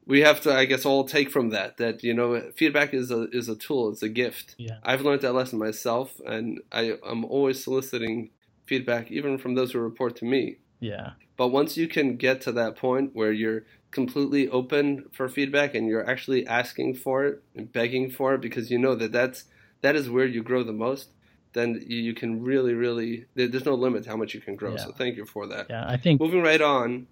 We 0.06 0.20
have 0.20 0.40
to, 0.40 0.52
I 0.52 0.64
guess, 0.64 0.84
all 0.84 1.04
take 1.04 1.30
from 1.30 1.50
that 1.50 1.76
that 1.76 2.02
you 2.02 2.12
know 2.12 2.50
feedback 2.56 2.92
is 2.92 3.12
a 3.12 3.28
is 3.30 3.48
a 3.48 3.54
tool, 3.54 3.90
it's 3.90 4.02
a 4.02 4.08
gift. 4.08 4.56
Yeah. 4.58 4.78
I've 4.82 5.02
learned 5.02 5.22
that 5.22 5.32
lesson 5.32 5.60
myself, 5.60 6.20
and 6.26 6.60
I 6.72 6.98
I'm 7.06 7.24
always 7.24 7.62
soliciting 7.62 8.30
feedback, 8.66 9.12
even 9.12 9.38
from 9.38 9.54
those 9.54 9.70
who 9.70 9.78
report 9.78 10.16
to 10.16 10.24
me. 10.24 10.56
Yeah. 10.80 11.12
But 11.36 11.48
once 11.48 11.76
you 11.76 11.86
can 11.86 12.16
get 12.16 12.40
to 12.42 12.52
that 12.52 12.76
point 12.76 13.10
where 13.14 13.32
you're 13.32 13.66
completely 13.92 14.48
open 14.48 15.04
for 15.12 15.28
feedback 15.28 15.76
and 15.76 15.86
you're 15.86 16.10
actually 16.10 16.44
asking 16.44 16.96
for 16.96 17.24
it 17.24 17.42
and 17.54 17.72
begging 17.72 18.10
for 18.10 18.34
it 18.34 18.40
because 18.40 18.68
you 18.68 18.78
know 18.78 18.96
that 18.96 19.12
that's 19.12 19.44
that 19.82 19.94
is 19.94 20.10
where 20.10 20.26
you 20.26 20.42
grow 20.42 20.64
the 20.64 20.72
most 20.72 21.10
then 21.54 21.82
you 21.86 22.14
can 22.14 22.42
really 22.42 22.74
really 22.74 23.24
there's 23.34 23.64
no 23.64 23.74
limit 23.74 24.04
to 24.04 24.10
how 24.10 24.16
much 24.16 24.34
you 24.34 24.40
can 24.40 24.54
grow 24.54 24.72
yeah. 24.72 24.76
so 24.76 24.92
thank 24.92 25.16
you 25.16 25.24
for 25.24 25.46
that 25.46 25.66
yeah 25.70 25.84
i 25.88 25.96
think 25.96 26.20
moving 26.20 26.42
right 26.42 26.60
on 26.60 27.06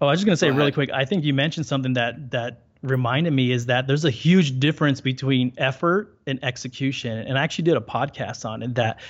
oh 0.00 0.06
i 0.06 0.10
was 0.10 0.20
just 0.20 0.26
going 0.26 0.34
to 0.34 0.36
say 0.36 0.50
really 0.50 0.72
quick 0.72 0.90
i 0.92 1.04
think 1.04 1.24
you 1.24 1.32
mentioned 1.32 1.66
something 1.66 1.94
that 1.94 2.30
that 2.30 2.62
reminded 2.82 3.32
me 3.32 3.50
is 3.50 3.66
that 3.66 3.86
there's 3.86 4.04
a 4.04 4.10
huge 4.10 4.60
difference 4.60 5.00
between 5.00 5.50
effort 5.56 6.18
and 6.26 6.42
execution 6.44 7.18
and 7.18 7.38
i 7.38 7.42
actually 7.42 7.64
did 7.64 7.76
a 7.76 7.80
podcast 7.80 8.44
on 8.44 8.62
it 8.62 8.74
that 8.74 9.00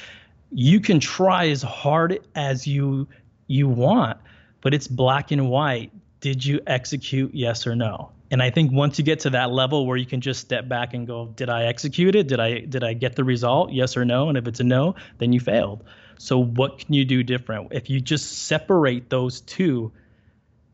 you 0.55 0.79
can 0.79 1.01
try 1.01 1.49
as 1.49 1.63
hard 1.63 2.21
as 2.37 2.67
you 2.67 3.09
you 3.47 3.69
want, 3.69 4.19
but 4.61 4.73
it's 4.73 4.89
black 4.89 5.31
and 5.33 5.51
white. 5.51 5.93
Did 6.21 6.45
you 6.45 6.61
execute 6.67 7.35
yes 7.35 7.67
or 7.67 7.77
no? 7.77 8.11
And 8.35 8.43
I 8.43 8.51
think 8.51 8.73
once 8.73 8.99
you 8.99 9.05
get 9.05 9.21
to 9.21 9.31
that 9.31 9.53
level 9.53 9.87
where 9.87 9.97
you 9.97 10.07
can 10.07 10.21
just 10.21 10.41
step 10.41 10.69
back 10.69 10.93
and 10.93 11.07
go, 11.07 11.27
did 11.37 11.49
I 11.49 11.67
execute 11.67 12.17
it? 12.17 12.27
Did 12.27 12.41
I 12.41 12.59
did 12.59 12.83
I 12.83 12.93
get 12.93 13.15
the 13.15 13.23
result? 13.23 13.71
Yes 13.71 13.97
or 13.97 14.05
no? 14.05 14.29
And 14.29 14.37
if 14.37 14.49
it's 14.49 14.59
a 14.59 14.65
no, 14.65 14.97
then 15.19 15.33
you 15.33 15.39
failed. 15.39 15.85
So 16.19 16.43
what 16.43 16.81
can 16.81 16.95
you 16.95 17.05
do 17.05 17.23
different? 17.23 17.69
If 17.71 17.89
you 17.89 18.01
just 18.01 18.47
separate 18.49 19.09
those 19.09 19.41
two, 19.43 19.93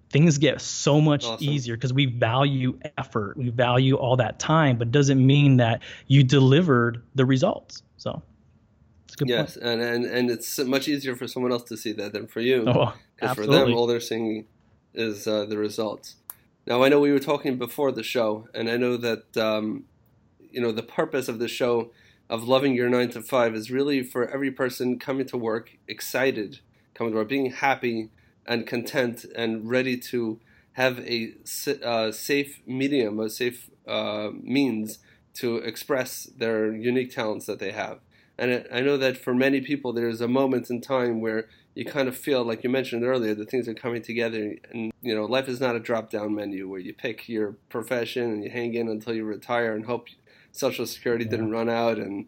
things 0.09 0.39
get 0.39 0.63
so 0.63 1.03
much 1.03 1.27
awesome. 1.27 1.47
easier 1.47 1.77
because 1.77 1.93
we 1.93 2.07
value 2.07 2.79
effort, 2.97 3.37
we 3.37 3.51
value 3.51 3.97
all 3.97 4.17
that 4.17 4.39
time, 4.39 4.79
but 4.79 4.91
doesn't 4.91 5.25
mean 5.27 5.59
that 5.59 5.83
you 6.07 6.25
delivered 6.25 7.03
the 7.15 7.27
results. 7.27 7.83
So 7.99 8.23
it's 9.05 9.17
Good 9.17 9.29
yes, 9.29 9.59
point. 9.59 9.67
and, 9.67 9.83
and 9.83 10.05
and 10.07 10.31
it's 10.31 10.59
much 10.61 10.89
easier 10.89 11.15
for 11.15 11.29
someone 11.29 11.53
else 11.53 11.65
to 11.65 11.77
see 11.77 11.93
that 11.93 12.15
than 12.15 12.27
for 12.27 12.41
you. 12.41 12.65
Oh, 12.67 12.95
Because 13.17 13.37
for 13.37 13.47
them, 13.47 13.75
all 13.75 13.87
they're 13.87 14.01
seeing 14.01 14.47
is 14.95 15.27
uh, 15.27 15.45
the 15.45 15.59
results. 15.59 16.17
Now, 16.67 16.83
I 16.83 16.89
know 16.89 17.01
we 17.01 17.13
were 17.13 17.19
talking 17.19 17.57
before 17.57 17.91
the 17.91 18.03
show, 18.03 18.49
and 18.55 18.69
I 18.69 18.77
know 18.77 18.97
that 18.99 19.37
um, 19.37 19.85
you 20.51 20.61
know 20.61 20.73
the 20.73 20.83
purpose 20.83 21.29
of 21.29 21.39
the 21.39 21.49
show 21.49 21.91
of 22.29 22.47
loving 22.47 22.75
your 22.75 22.89
nine 22.89 23.11
to 23.11 23.23
five 23.23 23.55
is 23.55 23.71
really 23.71 24.03
for 24.03 24.29
every 24.29 24.51
person 24.51 24.99
coming 24.99 25.27
to 25.27 25.37
work 25.37 25.77
excited, 25.89 26.61
coming 26.95 27.13
to 27.13 27.19
work, 27.19 27.29
being 27.29 27.51
happy 27.51 28.11
and 28.47 28.67
content 28.67 29.25
and 29.35 29.69
ready 29.69 29.97
to 29.97 30.41
have 30.73 31.01
a 31.01 31.35
uh, 31.85 32.13
safe 32.13 32.61
medium, 32.67 33.19
a 33.19 33.29
safe 33.29 33.71
uh, 33.87 34.31
means 34.43 34.99
to 35.35 35.57
express 35.57 36.25
their 36.37 36.73
unique 36.73 37.13
talents 37.13 37.47
that 37.47 37.59
they 37.59 37.73
have. 37.73 38.01
And 38.39 38.67
I 38.73 38.81
know 38.81 38.97
that 38.97 39.19
for 39.19 39.35
many 39.35 39.61
people, 39.61 39.93
there's 39.93 40.21
a 40.21 40.29
moment 40.29 40.71
in 40.71 40.81
time 40.81 41.21
where 41.21 41.49
you 41.75 41.85
kind 41.85 42.09
of 42.09 42.17
feel, 42.17 42.43
like 42.45 42.65
you 42.65 42.71
mentioned 42.71 43.05
earlier, 43.05 43.35
that 43.35 43.51
things 43.51 43.69
are 43.69 43.75
coming 43.75 44.03
together. 44.03 44.57
And, 44.73 44.93
you 45.03 45.15
know, 45.15 45.25
life 45.25 45.49
is 45.49 45.61
not 45.61 45.77
a 45.77 45.81
drop 45.81 46.11
down 46.11 46.35
menu 46.35 46.69
where 46.69 46.81
you 46.81 46.93
pick 46.93 47.29
your 47.29 47.53
profession 47.69 48.25
and 48.33 48.45
you 48.45 48.51
hang 48.51 48.75
in 48.75 48.89
until 48.89 49.15
you 49.15 49.25
retire 49.25 49.75
and 49.75 49.85
hope 49.87 50.09
Social 50.53 50.85
Security 50.87 51.25
Yeah. 51.25 51.31
didn't 51.31 51.51
run 51.53 51.69
out. 51.69 51.99
And, 51.99 52.27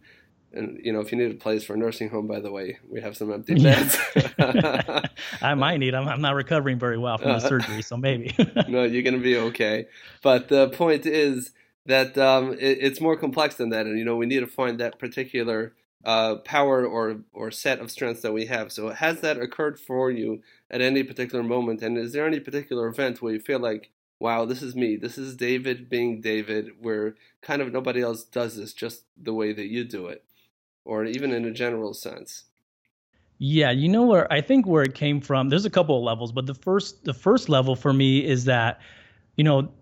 and, 0.52 0.78
you 0.84 0.92
know, 0.92 1.00
if 1.00 1.10
you 1.10 1.18
need 1.18 1.30
a 1.32 1.34
place 1.34 1.64
for 1.64 1.74
a 1.74 1.76
nursing 1.76 2.08
home, 2.10 2.26
by 2.28 2.38
the 2.38 2.52
way, 2.52 2.78
we 2.88 3.00
have 3.00 3.16
some 3.16 3.32
empty 3.32 3.54
beds. 3.54 3.96
I 5.42 5.54
might 5.54 5.78
need. 5.78 5.94
I'm, 5.94 6.08
I'm 6.08 6.20
not 6.20 6.34
recovering 6.34 6.78
very 6.78 6.98
well 6.98 7.18
from 7.18 7.32
the 7.32 7.36
Uh, 7.36 7.40
surgery, 7.48 7.82
so 7.82 7.96
maybe. 7.96 8.34
no, 8.68 8.84
you're 8.84 9.02
going 9.02 9.14
to 9.14 9.20
be 9.20 9.36
okay. 9.36 9.86
But 10.22 10.48
the 10.48 10.68
point 10.70 11.06
is 11.06 11.52
that 11.86 12.16
um, 12.18 12.52
it, 12.52 12.78
it's 12.80 13.00
more 13.00 13.16
complex 13.16 13.56
than 13.56 13.70
that, 13.70 13.86
and 13.86 13.98
you 13.98 14.04
know 14.04 14.16
we 14.16 14.26
need 14.26 14.40
to 14.40 14.46
find 14.46 14.78
that 14.78 14.98
particular 14.98 15.72
uh, 16.04 16.36
power 16.36 16.86
or 16.86 17.20
or 17.32 17.50
set 17.50 17.78
of 17.80 17.90
strengths 17.90 18.22
that 18.22 18.32
we 18.32 18.46
have. 18.46 18.72
So 18.72 18.90
has 18.90 19.20
that 19.20 19.38
occurred 19.38 19.78
for 19.78 20.10
you 20.10 20.42
at 20.70 20.80
any 20.80 21.02
particular 21.02 21.44
moment? 21.44 21.82
And 21.82 21.96
is 21.96 22.12
there 22.12 22.26
any 22.26 22.40
particular 22.40 22.88
event 22.88 23.22
where 23.22 23.32
you 23.32 23.40
feel 23.40 23.60
like, 23.60 23.90
wow, 24.18 24.44
this 24.44 24.62
is 24.62 24.74
me, 24.74 24.96
this 24.96 25.18
is 25.18 25.36
David 25.36 25.88
being 25.88 26.20
David, 26.20 26.70
where 26.80 27.14
kind 27.40 27.62
of 27.62 27.72
nobody 27.72 28.00
else 28.00 28.24
does 28.24 28.56
this 28.56 28.72
just 28.72 29.04
the 29.20 29.34
way 29.34 29.52
that 29.52 29.66
you 29.66 29.84
do 29.84 30.06
it, 30.08 30.24
or 30.84 31.04
even 31.04 31.32
in 31.32 31.44
a 31.44 31.50
general 31.50 31.94
sense? 31.94 32.44
Yeah, 33.38 33.72
you 33.72 33.88
know 33.88 34.06
where 34.06 34.32
I 34.32 34.40
think 34.40 34.66
where 34.66 34.84
it 34.84 34.94
came 34.94 35.20
from. 35.20 35.48
There's 35.48 35.64
a 35.64 35.70
couple 35.70 35.96
of 35.96 36.04
levels, 36.04 36.30
but 36.30 36.46
the 36.46 36.54
first 36.54 37.04
the 37.04 37.14
first 37.14 37.48
level 37.48 37.74
for 37.74 37.92
me 37.92 38.24
is 38.24 38.44
that, 38.44 38.80
you 39.36 39.42
know, 39.42 39.72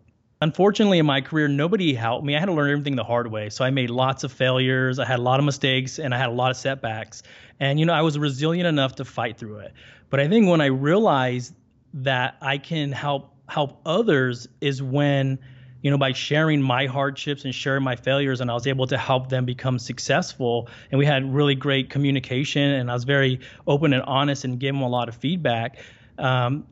unfortunately 0.42 0.98
in 0.98 1.06
my 1.06 1.20
career 1.20 1.48
nobody 1.48 1.94
helped 1.94 2.24
me. 2.24 2.36
I 2.36 2.38
had 2.38 2.46
to 2.46 2.52
learn 2.52 2.70
everything 2.70 2.96
the 2.96 3.04
hard 3.04 3.30
way. 3.30 3.50
So 3.50 3.64
I 3.64 3.70
made 3.70 3.90
lots 3.90 4.24
of 4.24 4.32
failures, 4.32 4.98
I 4.98 5.04
had 5.04 5.18
a 5.18 5.22
lot 5.22 5.38
of 5.38 5.46
mistakes, 5.46 5.98
and 5.98 6.14
I 6.14 6.18
had 6.18 6.28
a 6.28 6.32
lot 6.32 6.50
of 6.50 6.56
setbacks. 6.56 7.22
And 7.58 7.78
you 7.78 7.86
know, 7.86 7.92
I 7.92 8.02
was 8.02 8.18
resilient 8.18 8.66
enough 8.66 8.96
to 8.96 9.04
fight 9.04 9.38
through 9.38 9.58
it. 9.58 9.72
But 10.08 10.20
I 10.20 10.28
think 10.28 10.48
when 10.48 10.60
I 10.60 10.66
realized 10.66 11.54
that 11.94 12.36
I 12.40 12.58
can 12.58 12.92
help 12.92 13.34
help 13.48 13.80
others 13.84 14.48
is 14.60 14.82
when 14.82 15.38
you 15.82 15.90
know, 15.90 15.96
by 15.96 16.12
sharing 16.12 16.60
my 16.60 16.86
hardships 16.86 17.44
and 17.44 17.54
sharing 17.54 17.82
my 17.82 17.96
failures, 17.96 18.40
and 18.40 18.50
I 18.50 18.54
was 18.54 18.66
able 18.66 18.86
to 18.88 18.98
help 18.98 19.30
them 19.30 19.44
become 19.46 19.78
successful. 19.78 20.68
And 20.90 20.98
we 20.98 21.06
had 21.06 21.32
really 21.32 21.54
great 21.54 21.88
communication, 21.88 22.62
and 22.62 22.90
I 22.90 22.94
was 22.94 23.04
very 23.04 23.40
open 23.66 23.92
and 23.92 24.02
honest 24.02 24.44
and 24.44 24.58
gave 24.60 24.74
them 24.74 24.82
a 24.82 24.88
lot 24.88 25.08
of 25.08 25.14
feedback. 25.14 25.78
Um, 26.18 26.66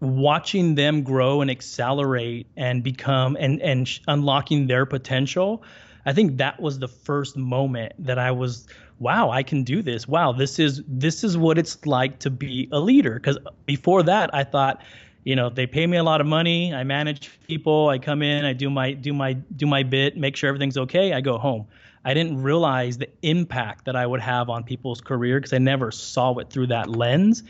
watching 0.00 0.74
them 0.74 1.02
grow 1.02 1.40
and 1.40 1.50
accelerate 1.50 2.46
and 2.56 2.82
become 2.82 3.36
and 3.38 3.60
and 3.60 3.86
sh- 3.86 4.00
unlocking 4.08 4.66
their 4.66 4.86
potential, 4.86 5.62
I 6.06 6.12
think 6.12 6.38
that 6.38 6.60
was 6.60 6.78
the 6.78 6.88
first 6.88 7.36
moment 7.36 7.92
that 7.98 8.18
I 8.18 8.30
was, 8.30 8.66
wow, 8.98 9.30
I 9.30 9.42
can 9.42 9.62
do 9.62 9.82
this. 9.82 10.08
Wow, 10.08 10.32
this 10.32 10.58
is 10.58 10.82
this 10.86 11.22
is 11.22 11.36
what 11.36 11.58
it's 11.58 11.84
like 11.86 12.18
to 12.20 12.30
be 12.30 12.68
a 12.72 12.80
leader. 12.80 13.14
Because 13.14 13.38
before 13.66 14.02
that, 14.04 14.34
I 14.34 14.44
thought 14.44 14.82
you 15.24 15.36
know 15.36 15.50
they 15.50 15.66
pay 15.66 15.86
me 15.86 15.96
a 15.98 16.02
lot 16.02 16.20
of 16.20 16.26
money 16.26 16.74
i 16.74 16.82
manage 16.82 17.30
people 17.46 17.88
i 17.88 17.98
come 17.98 18.22
in 18.22 18.44
i 18.44 18.52
do 18.52 18.70
my 18.70 18.92
do 18.92 19.12
my 19.12 19.34
do 19.34 19.66
my 19.66 19.82
bit 19.82 20.16
make 20.16 20.34
sure 20.34 20.48
everything's 20.48 20.78
okay 20.78 21.12
i 21.12 21.20
go 21.20 21.36
home 21.36 21.66
i 22.04 22.14
didn't 22.14 22.42
realize 22.42 22.96
the 22.96 23.08
impact 23.22 23.84
that 23.84 23.94
i 23.94 24.06
would 24.06 24.20
have 24.20 24.48
on 24.48 24.64
people's 24.64 25.00
career 25.00 25.38
because 25.38 25.52
i 25.52 25.58
never 25.58 25.90
saw 25.90 26.32
it 26.38 26.48
through 26.48 26.66
that 26.66 26.88
lens 26.88 27.42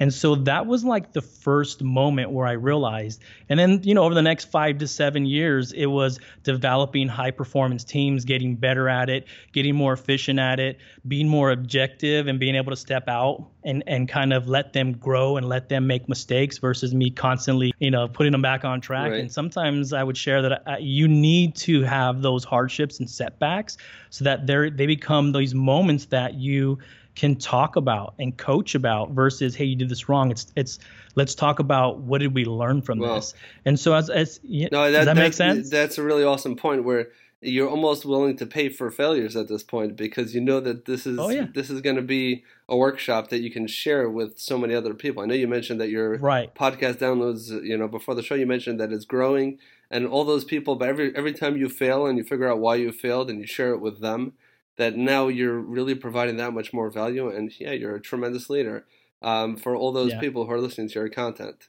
and 0.00 0.12
so 0.12 0.34
that 0.34 0.66
was 0.66 0.84
like 0.84 1.12
the 1.12 1.22
first 1.22 1.82
moment 1.82 2.30
where 2.30 2.46
I 2.46 2.52
realized. 2.52 3.22
And 3.48 3.58
then, 3.58 3.80
you 3.84 3.94
know, 3.94 4.02
over 4.02 4.14
the 4.14 4.22
next 4.22 4.46
five 4.46 4.78
to 4.78 4.88
seven 4.88 5.24
years, 5.24 5.72
it 5.72 5.86
was 5.86 6.18
developing 6.42 7.06
high 7.08 7.30
performance 7.30 7.84
teams, 7.84 8.24
getting 8.24 8.56
better 8.56 8.88
at 8.88 9.08
it, 9.08 9.26
getting 9.52 9.76
more 9.76 9.92
efficient 9.92 10.40
at 10.40 10.58
it, 10.58 10.78
being 11.06 11.28
more 11.28 11.52
objective 11.52 12.26
and 12.26 12.40
being 12.40 12.56
able 12.56 12.70
to 12.70 12.76
step 12.76 13.08
out 13.08 13.46
and, 13.62 13.84
and 13.86 14.08
kind 14.08 14.32
of 14.32 14.48
let 14.48 14.72
them 14.72 14.92
grow 14.92 15.36
and 15.36 15.48
let 15.48 15.68
them 15.68 15.86
make 15.86 16.08
mistakes 16.08 16.58
versus 16.58 16.92
me 16.92 17.10
constantly, 17.10 17.72
you 17.78 17.90
know, 17.90 18.08
putting 18.08 18.32
them 18.32 18.42
back 18.42 18.64
on 18.64 18.80
track. 18.80 19.12
Right. 19.12 19.20
And 19.20 19.32
sometimes 19.32 19.92
I 19.92 20.02
would 20.02 20.16
share 20.16 20.42
that 20.42 20.62
uh, 20.66 20.76
you 20.80 21.06
need 21.06 21.54
to 21.56 21.82
have 21.82 22.20
those 22.20 22.42
hardships 22.42 22.98
and 22.98 23.08
setbacks 23.08 23.76
so 24.10 24.24
that 24.24 24.46
they 24.46 24.70
they 24.70 24.86
become 24.86 25.32
these 25.32 25.54
moments 25.54 26.06
that 26.06 26.34
you 26.34 26.78
can 27.14 27.36
talk 27.36 27.76
about 27.76 28.14
and 28.18 28.36
coach 28.36 28.74
about 28.74 29.10
versus 29.10 29.54
hey 29.54 29.64
you 29.64 29.76
did 29.76 29.88
this 29.88 30.08
wrong 30.08 30.30
it's 30.30 30.46
it's 30.56 30.78
let's 31.14 31.34
talk 31.34 31.58
about 31.58 31.98
what 31.98 32.20
did 32.20 32.34
we 32.34 32.44
learn 32.44 32.82
from 32.82 32.98
Well, 32.98 33.16
this 33.16 33.34
and 33.64 33.78
so 33.78 33.94
as 33.94 34.10
as 34.10 34.40
No, 34.42 34.90
that, 34.90 34.90
does 34.90 35.06
that 35.06 35.16
make 35.16 35.32
sense 35.32 35.70
That's 35.70 35.98
a 35.98 36.02
really 36.02 36.24
awesome 36.24 36.56
point 36.56 36.84
where 36.84 37.08
you're 37.40 37.68
almost 37.68 38.06
willing 38.06 38.36
to 38.38 38.46
pay 38.46 38.70
for 38.70 38.90
failures 38.90 39.36
at 39.36 39.48
this 39.48 39.62
point 39.62 39.96
because 39.96 40.34
you 40.34 40.40
know 40.40 40.60
that 40.60 40.86
this 40.86 41.06
is 41.06 41.18
Oh, 41.18 41.28
yeah. 41.28 41.46
this 41.52 41.68
is 41.68 41.82
going 41.82 41.96
to 41.96 42.02
be 42.02 42.42
a 42.70 42.76
workshop 42.76 43.28
that 43.28 43.40
you 43.40 43.50
can 43.50 43.66
share 43.66 44.08
with 44.08 44.38
so 44.38 44.56
many 44.56 44.74
other 44.74 44.94
people. 44.94 45.22
I 45.22 45.26
know 45.26 45.34
you 45.34 45.46
mentioned 45.46 45.78
that 45.82 45.90
your 45.90 46.16
right 46.16 46.54
podcast 46.54 46.94
downloads, 46.94 47.50
you 47.62 47.76
know, 47.76 47.86
before 47.86 48.14
the 48.14 48.22
show 48.22 48.34
you 48.34 48.46
mentioned 48.46 48.80
that 48.80 48.92
it's 48.92 49.04
growing 49.04 49.58
and 49.90 50.06
all 50.06 50.24
those 50.24 50.44
people 50.44 50.74
but 50.76 50.88
every 50.88 51.14
every 51.14 51.34
time 51.34 51.56
you 51.56 51.68
fail 51.68 52.06
and 52.06 52.16
you 52.16 52.24
figure 52.24 52.50
out 52.50 52.58
why 52.58 52.74
you 52.74 52.90
failed 52.90 53.28
and 53.28 53.38
you 53.38 53.46
share 53.46 53.72
it 53.72 53.80
with 53.80 54.00
them 54.00 54.32
that 54.76 54.96
now 54.96 55.28
you're 55.28 55.58
really 55.58 55.94
providing 55.94 56.36
that 56.38 56.52
much 56.52 56.72
more 56.72 56.90
value 56.90 57.28
and 57.28 57.52
yeah, 57.60 57.72
you're 57.72 57.96
a 57.96 58.00
tremendous 58.00 58.50
leader 58.50 58.86
um, 59.22 59.56
for 59.56 59.76
all 59.76 59.92
those 59.92 60.12
Yeah. 60.12 60.20
people 60.20 60.44
who 60.46 60.52
are 60.52 60.60
listening 60.60 60.88
to 60.88 60.94
your 60.94 61.08
content. 61.08 61.68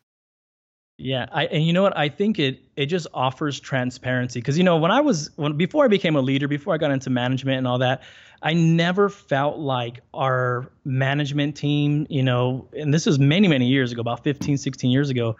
Yeah, 0.97 1.25
I 1.29 1.45
and 1.47 1.65
you 1.65 1.73
know 1.73 1.83
what? 1.83 1.97
I 1.97 2.07
think 2.07 2.39
it 2.39 2.59
it 2.77 2.85
just 2.85 3.07
offers 3.13 3.59
transparency 3.59 4.39
because 4.39 4.57
you 4.57 4.63
know 4.63 4.77
when 4.77 4.91
I 4.91 5.01
was 5.01 5.29
when 5.35 5.57
before 5.57 5.83
I 5.83 5.89
became 5.89 6.15
a 6.15 6.21
leader, 6.21 6.47
before 6.47 6.73
I 6.73 6.77
got 6.77 6.91
into 6.91 7.09
management 7.09 7.57
and 7.57 7.67
all 7.67 7.79
that, 7.79 8.03
I 8.41 8.53
never 8.53 9.09
felt 9.09 9.57
like 9.59 9.99
our 10.13 10.71
management 10.85 11.57
team, 11.57 12.07
you 12.09 12.23
know, 12.23 12.69
and 12.71 12.93
this 12.93 13.07
is 13.07 13.19
many 13.19 13.49
many 13.49 13.67
years 13.67 13.91
ago, 13.91 13.99
about 13.99 14.23
15, 14.23 14.55
16 14.57 14.89
years 14.89 15.09
ago, 15.09 15.35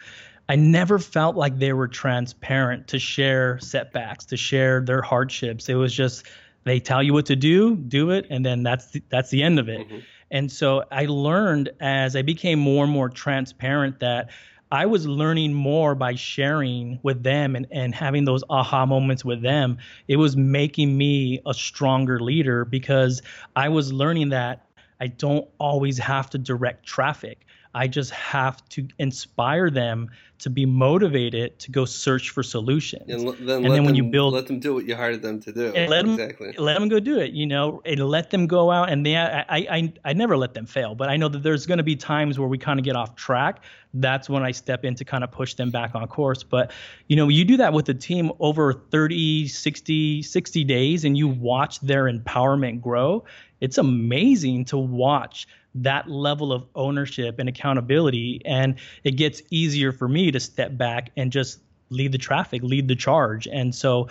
I 0.49 0.57
never 0.57 0.99
felt 0.99 1.37
like 1.37 1.57
they 1.57 1.71
were 1.71 1.87
transparent 1.87 2.89
to 2.89 2.99
share 2.99 3.57
setbacks, 3.59 4.25
to 4.25 4.37
share 4.37 4.81
their 4.81 5.01
hardships. 5.01 5.69
It 5.69 5.75
was 5.75 5.93
just 5.93 6.25
they 6.65 6.79
tell 6.79 7.01
you 7.01 7.13
what 7.13 7.25
to 7.27 7.35
do, 7.35 7.75
do 7.75 8.11
it, 8.11 8.27
and 8.29 8.45
then 8.45 8.63
that's 8.63 8.91
the, 8.91 9.03
that's 9.09 9.29
the 9.29 9.43
end 9.43 9.59
of 9.59 9.69
it. 9.69 9.87
Mhm. 9.87 10.03
And 10.31 10.51
so 10.51 10.83
I 10.91 11.05
learned 11.05 11.69
as 11.79 12.15
I 12.15 12.23
became 12.23 12.59
more 12.59 12.83
and 12.83 12.91
more 12.91 13.09
transparent 13.09 13.99
that 13.99 14.29
I 14.71 14.87
was 14.87 15.05
learning 15.07 15.53
more 15.53 15.93
by 15.93 16.15
sharing 16.15 16.99
with 17.03 17.21
them 17.23 17.55
and, 17.55 17.67
and 17.71 17.93
having 17.93 18.25
those 18.25 18.43
aha 18.49 18.85
moments 18.85 19.23
with 19.23 19.41
them. 19.43 19.77
It 20.07 20.17
was 20.17 20.35
making 20.35 20.97
me 20.97 21.39
a 21.45 21.53
stronger 21.53 22.19
leader 22.19 22.65
because 22.65 23.21
I 23.55 23.69
was 23.69 23.93
learning 23.93 24.29
that 24.29 24.65
I 24.99 25.07
don't 25.07 25.47
always 25.59 25.97
have 25.99 26.29
to 26.31 26.37
direct 26.39 26.85
traffic. 26.85 27.44
I 27.75 27.87
just 27.87 28.11
have 28.11 28.67
to 28.69 28.87
inspire 28.97 29.69
them 29.69 30.09
to 30.39 30.49
be 30.49 30.65
motivated 30.65 31.59
to 31.59 31.71
go 31.71 31.85
search 31.85 32.29
for 32.29 32.43
solutions. 32.43 33.03
And 33.09 33.25
l- 33.25 33.33
then, 33.33 33.57
And 33.57 33.69
let 33.69 33.75
then 33.75 33.83
when 33.85 33.95
them, 33.95 33.95
you 33.95 34.03
build- 34.03 34.33
let 34.33 34.47
them 34.47 34.59
do 34.59 34.73
what 34.73 34.85
you 34.85 34.95
hired 34.95 35.21
them 35.21 35.39
to 35.41 35.51
do. 35.51 35.73
And 35.73 35.89
let 35.89 36.05
exactly. 36.05 36.53
let 36.57 36.79
them 36.79 36.89
go 36.89 36.99
do 36.99 37.19
it 37.19 37.31
you 37.31 37.45
know 37.45 37.81
and 37.85 37.99
let 37.99 38.29
them 38.29 38.47
go 38.47 38.71
out 38.71 38.89
and 38.89 39.05
they 39.05 39.17
i 39.17 39.43
i 39.49 39.93
i 40.03 40.13
never 40.13 40.37
let 40.37 40.53
them 40.53 40.65
fail 40.65 40.95
but 40.95 41.09
i 41.09 41.17
know 41.17 41.27
that 41.27 41.43
there's 41.43 41.65
going 41.65 41.77
to 41.77 41.83
be 41.83 41.95
times 41.95 42.39
where 42.39 42.47
we 42.47 42.57
kind 42.57 42.79
of 42.79 42.85
get 42.85 42.95
off 42.95 43.15
track 43.15 43.61
that's 43.95 44.29
when 44.29 44.43
i 44.43 44.51
step 44.51 44.83
in 44.85 44.95
to 44.95 45.03
kind 45.05 45.23
of 45.23 45.31
push 45.31 45.53
them 45.55 45.69
back 45.71 45.95
on 45.95 46.05
course 46.07 46.43
but 46.43 46.71
you 47.07 47.15
know 47.15 47.27
you 47.27 47.43
do 47.45 47.57
that 47.57 47.73
with 47.73 47.87
a 47.89 47.93
team 47.93 48.31
over 48.39 48.73
30 48.73 49.47
60 49.47 50.21
60 50.21 50.63
days 50.63 51.05
and 51.05 51.17
you 51.17 51.27
watch 51.27 51.79
their 51.81 52.05
empowerment 52.05 52.81
grow 52.81 53.23
it's 53.61 53.77
amazing 53.77 54.65
to 54.65 54.77
watch 54.77 55.47
that 55.75 56.09
level 56.09 56.51
of 56.53 56.65
ownership 56.75 57.37
and 57.37 57.49
accountability 57.49 58.41
and 58.45 58.75
it 59.03 59.11
gets 59.11 59.41
easier 59.49 59.91
for 59.91 60.07
me 60.07 60.31
to 60.31 60.39
step 60.39 60.77
back 60.77 61.11
and 61.17 61.31
just 61.31 61.59
lead 61.89 62.11
the 62.11 62.17
traffic 62.17 62.63
lead 62.63 62.87
the 62.87 62.95
charge. 62.95 63.47
And 63.47 63.73
so 63.73 64.07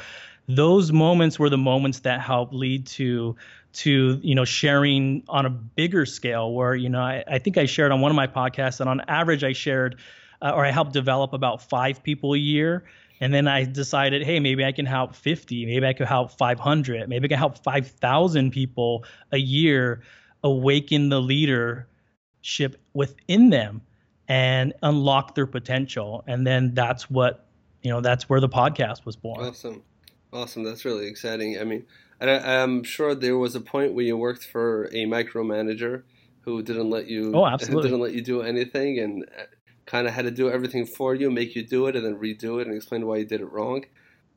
those 0.48 0.92
moments 0.92 1.38
were 1.38 1.48
the 1.48 1.58
moments 1.58 2.00
that 2.00 2.20
helped 2.20 2.52
lead 2.52 2.86
to 2.86 3.36
to 3.72 4.20
you 4.22 4.34
know 4.34 4.44
sharing 4.44 5.24
on 5.28 5.46
a 5.46 5.50
bigger 5.50 6.06
scale 6.06 6.52
where 6.52 6.74
you 6.74 6.88
know 6.88 7.00
I, 7.00 7.24
I 7.26 7.38
think 7.38 7.56
i 7.56 7.64
shared 7.64 7.90
on 7.90 8.00
one 8.00 8.12
of 8.12 8.14
my 8.14 8.26
podcasts 8.26 8.78
that 8.78 8.86
on 8.86 9.00
average 9.08 9.42
i 9.42 9.52
shared 9.52 9.96
uh, 10.42 10.52
or 10.54 10.64
i 10.64 10.70
helped 10.70 10.92
develop 10.92 11.32
about 11.32 11.62
five 11.62 12.02
people 12.02 12.34
a 12.34 12.38
year. 12.38 12.84
And 13.20 13.32
then 13.32 13.48
i 13.48 13.64
decided 13.64 14.22
hey 14.22 14.38
maybe 14.38 14.64
i 14.64 14.72
can 14.72 14.84
help 14.84 15.14
50 15.14 15.64
maybe 15.64 15.86
i 15.86 15.92
could 15.94 16.08
help 16.08 16.32
500 16.32 17.08
maybe 17.08 17.24
i 17.24 17.28
can 17.28 17.38
help 17.38 17.56
5000 17.64 18.50
people 18.50 19.04
a 19.32 19.38
year 19.38 20.02
awaken 20.44 21.08
the 21.08 21.20
leadership 21.20 22.80
within 22.92 23.50
them 23.50 23.80
and 24.28 24.74
unlock 24.82 25.34
their 25.34 25.46
potential. 25.46 26.22
And 26.26 26.46
then 26.46 26.74
that's 26.74 27.10
what, 27.10 27.46
you 27.82 27.90
know, 27.90 28.00
that's 28.00 28.28
where 28.28 28.40
the 28.40 28.48
podcast 28.48 29.04
was 29.04 29.16
born. 29.16 29.44
Awesome. 29.44 29.82
Awesome. 30.32 30.62
That's 30.62 30.84
really 30.84 31.06
exciting. 31.06 31.58
I 31.58 31.64
mean, 31.64 31.86
I, 32.20 32.60
I'm 32.60 32.84
sure 32.84 33.14
there 33.14 33.38
was 33.38 33.54
a 33.54 33.60
point 33.60 33.94
where 33.94 34.04
you 34.04 34.16
worked 34.16 34.44
for 34.44 34.86
a 34.86 35.06
micromanager 35.06 36.02
who 36.42 36.62
didn't 36.62 36.90
let 36.90 37.08
you, 37.08 37.32
oh, 37.34 37.46
absolutely. 37.52 37.90
didn't 37.90 38.02
let 38.02 38.12
you 38.12 38.22
do 38.22 38.42
anything 38.42 38.98
and 38.98 39.24
uh, 39.24 39.44
kind 39.86 40.06
of 40.06 40.14
had 40.14 40.24
to 40.24 40.30
do 40.30 40.50
everything 40.50 40.86
for 40.86 41.14
you, 41.14 41.30
make 41.30 41.54
you 41.56 41.64
do 41.64 41.86
it, 41.86 41.96
and 41.96 42.04
then 42.04 42.16
redo 42.16 42.60
it 42.60 42.66
and 42.66 42.76
explain 42.76 43.06
why 43.06 43.16
you 43.16 43.24
did 43.24 43.40
it 43.40 43.50
wrong. 43.50 43.84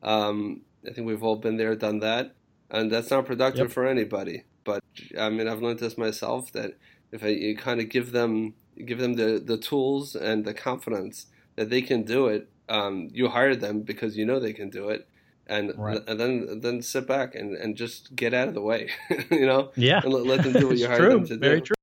Um, 0.02 0.62
I 0.88 0.92
think 0.92 1.06
we've 1.06 1.22
all 1.22 1.36
been 1.36 1.56
there, 1.56 1.74
done 1.74 2.00
that, 2.00 2.34
and 2.70 2.90
that's 2.90 3.10
not 3.10 3.26
productive 3.26 3.68
yep. 3.68 3.72
for 3.72 3.86
anybody. 3.86 4.44
But 4.68 4.84
I 5.18 5.30
mean, 5.30 5.48
I've 5.48 5.62
learned 5.62 5.78
this 5.78 5.96
myself 5.96 6.52
that 6.52 6.72
if 7.10 7.24
I, 7.24 7.28
you 7.28 7.56
kind 7.56 7.80
of 7.80 7.88
give 7.88 8.12
them 8.12 8.52
give 8.84 8.98
them 8.98 9.14
the 9.14 9.42
the 9.42 9.56
tools 9.56 10.14
and 10.14 10.44
the 10.44 10.52
confidence 10.52 11.24
that 11.56 11.70
they 11.70 11.80
can 11.80 12.02
do 12.02 12.26
it, 12.26 12.50
um, 12.68 13.08
you 13.10 13.28
hire 13.28 13.56
them 13.56 13.80
because 13.80 14.18
you 14.18 14.26
know 14.26 14.38
they 14.38 14.52
can 14.52 14.68
do 14.68 14.90
it, 14.90 15.08
and 15.46 15.72
right. 15.78 16.02
and 16.06 16.20
then 16.20 16.60
then 16.60 16.82
sit 16.82 17.08
back 17.08 17.34
and, 17.34 17.56
and 17.56 17.78
just 17.78 18.14
get 18.14 18.34
out 18.34 18.48
of 18.48 18.52
the 18.52 18.60
way, 18.60 18.90
you 19.30 19.46
know, 19.46 19.72
yeah, 19.74 20.02
and 20.04 20.12
let, 20.12 20.26
let 20.26 20.42
them 20.42 20.52
do 20.52 20.68
what 20.68 20.76
you 20.76 20.86
hired 20.92 21.00
true. 21.00 21.14
them 21.14 21.26
to 21.28 21.36
Very 21.38 21.60
do. 21.60 21.66
True. 21.68 21.76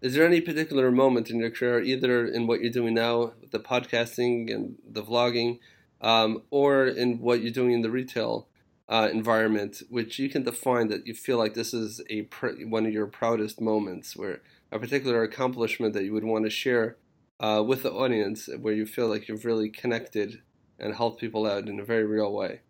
Is 0.00 0.14
there 0.14 0.24
any 0.24 0.40
particular 0.40 0.92
moment 0.92 1.28
in 1.28 1.40
your 1.40 1.50
career, 1.50 1.80
either 1.80 2.24
in 2.24 2.46
what 2.46 2.60
you're 2.60 2.70
doing 2.70 2.94
now, 2.94 3.32
the 3.50 3.58
podcasting 3.58 4.54
and 4.54 4.76
the 4.88 5.02
vlogging, 5.02 5.58
um, 6.00 6.42
or 6.50 6.86
in 6.86 7.18
what 7.18 7.42
you're 7.42 7.58
doing 7.60 7.72
in 7.72 7.82
the 7.82 7.90
retail 7.90 8.46
uh, 8.92 9.08
environment, 9.10 9.82
which 9.88 10.18
you 10.18 10.28
can 10.28 10.42
define 10.42 10.88
that 10.88 11.06
you 11.06 11.14
feel 11.14 11.38
like 11.38 11.54
this 11.54 11.72
is 11.72 12.02
a 12.10 12.22
pr- 12.22 12.66
one 12.66 12.84
of 12.84 12.92
your 12.92 13.06
proudest 13.06 13.58
moments, 13.58 14.14
where 14.14 14.42
a 14.70 14.78
particular 14.78 15.22
accomplishment 15.22 15.94
that 15.94 16.04
you 16.04 16.12
would 16.12 16.24
want 16.24 16.44
to 16.44 16.50
share 16.50 16.98
uh, 17.40 17.64
with 17.66 17.82
the 17.82 17.90
audience, 17.90 18.50
where 18.60 18.74
you 18.74 18.84
feel 18.84 19.08
like 19.08 19.28
you've 19.28 19.46
really 19.46 19.70
connected 19.70 20.42
and 20.78 20.94
helped 20.94 21.18
people 21.18 21.46
out 21.46 21.68
in 21.68 21.80
a 21.80 21.84
very 21.84 22.04
real 22.04 22.34
way? 22.34 22.60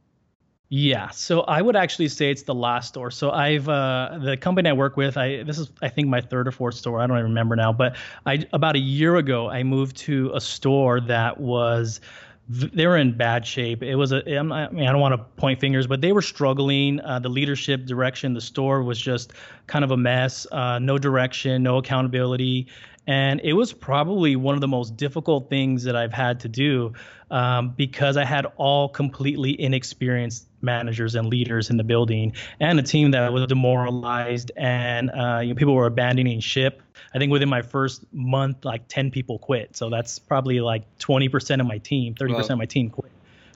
Yeah, 0.69 1.11
so 1.11 1.41
I 1.41 1.61
would 1.61 1.75
actually 1.75 2.09
say 2.09 2.31
it's 2.31 2.45
the 2.45 2.55
last 2.55 2.88
store. 2.88 3.11
So 3.11 3.33
I've 3.33 3.69
uh, 3.69 4.19
the 4.23 4.37
company 4.37 4.71
I 4.71 4.75
work 4.75 4.97
with. 4.97 5.19
I 5.19 5.43
this 5.43 5.59
is 5.59 5.71
I 5.83 5.88
think 5.88 6.07
my 6.07 6.21
third 6.21 6.47
or 6.47 6.52
fourth 6.52 6.76
store. 6.76 7.00
I 7.00 7.07
don't 7.07 7.19
even 7.19 7.31
remember 7.31 7.57
now. 7.57 7.73
But 7.73 7.97
I 8.26 8.47
about 8.52 8.76
a 8.76 8.79
year 8.79 9.17
ago 9.17 9.50
I 9.50 9.64
moved 9.64 9.97
to 10.09 10.31
a 10.33 10.41
store 10.41 11.00
that 11.00 11.41
was 11.41 12.00
they 12.49 12.87
were 12.87 12.96
in 12.96 13.16
bad 13.16 13.46
shape. 13.46 13.82
It 13.82 13.94
was 13.94 14.12
a 14.12 14.22
I 14.37 14.42
mean 14.42 14.87
I 14.87 14.92
don't 14.92 15.00
want 15.00 15.14
to 15.14 15.18
point 15.40 15.61
fingers, 15.61 15.87
but 15.87 16.00
they 16.00 16.12
were 16.12 16.22
struggling. 16.22 17.00
Uh, 17.00 17.18
the 17.18 17.28
leadership 17.28 17.87
direction, 17.87 18.34
the 18.34 18.40
store 18.40 18.82
was 18.82 19.00
just 19.00 19.32
kind 19.68 19.84
of 19.84 19.90
a 19.92 19.96
mess. 19.96 20.46
Uh, 20.50 20.78
no 20.78 20.99
direction, 20.99 21.62
no 21.62 21.78
accountability, 21.78 22.66
and 23.06 23.40
it 23.42 23.52
was 23.54 23.73
probably 23.73 24.37
one 24.37 24.54
of 24.54 24.61
the 24.61 24.68
most 24.68 24.97
difficult 24.97 25.50
things 25.50 25.85
that 25.85 25.97
I've 25.97 26.12
had 26.12 26.40
to 26.40 26.49
do 26.49 26.92
um, 27.30 27.71
because 27.71 28.16
I 28.16 28.25
had 28.25 28.47
all 28.56 28.88
completely 28.88 29.61
inexperienced 29.61 30.47
managers 30.61 31.14
and 31.14 31.26
leaders 31.26 31.71
in 31.71 31.76
the 31.76 31.85
building 31.85 32.35
and 32.61 32.78
a 32.78 32.82
team 32.82 33.11
that 33.12 33.32
was 33.32 33.47
demoralized 33.47 34.52
and 34.56 35.11
uh, 35.11 35.40
you 35.42 35.49
know, 35.49 35.54
people 35.54 35.75
were 35.75 35.87
abandoning 35.87 36.40
ship. 36.40 36.82
I 37.14 37.18
think 37.18 37.32
within 37.32 37.49
my 37.49 37.62
first 37.62 38.04
month, 38.12 38.64
like 38.64 38.87
10 38.88 39.11
people 39.11 39.38
quit. 39.38 39.76
So 39.76 39.90
that's 39.90 40.18
probably 40.18 40.61
like 40.61 40.85
20% 40.99 41.61
of 41.61 41.66
my 41.66 41.78
team, 41.78 42.14
30% 42.14 42.32
wow. 42.32 42.40
of 42.40 42.59
my 42.59 42.66
team 42.66 42.90
quit 42.90 43.12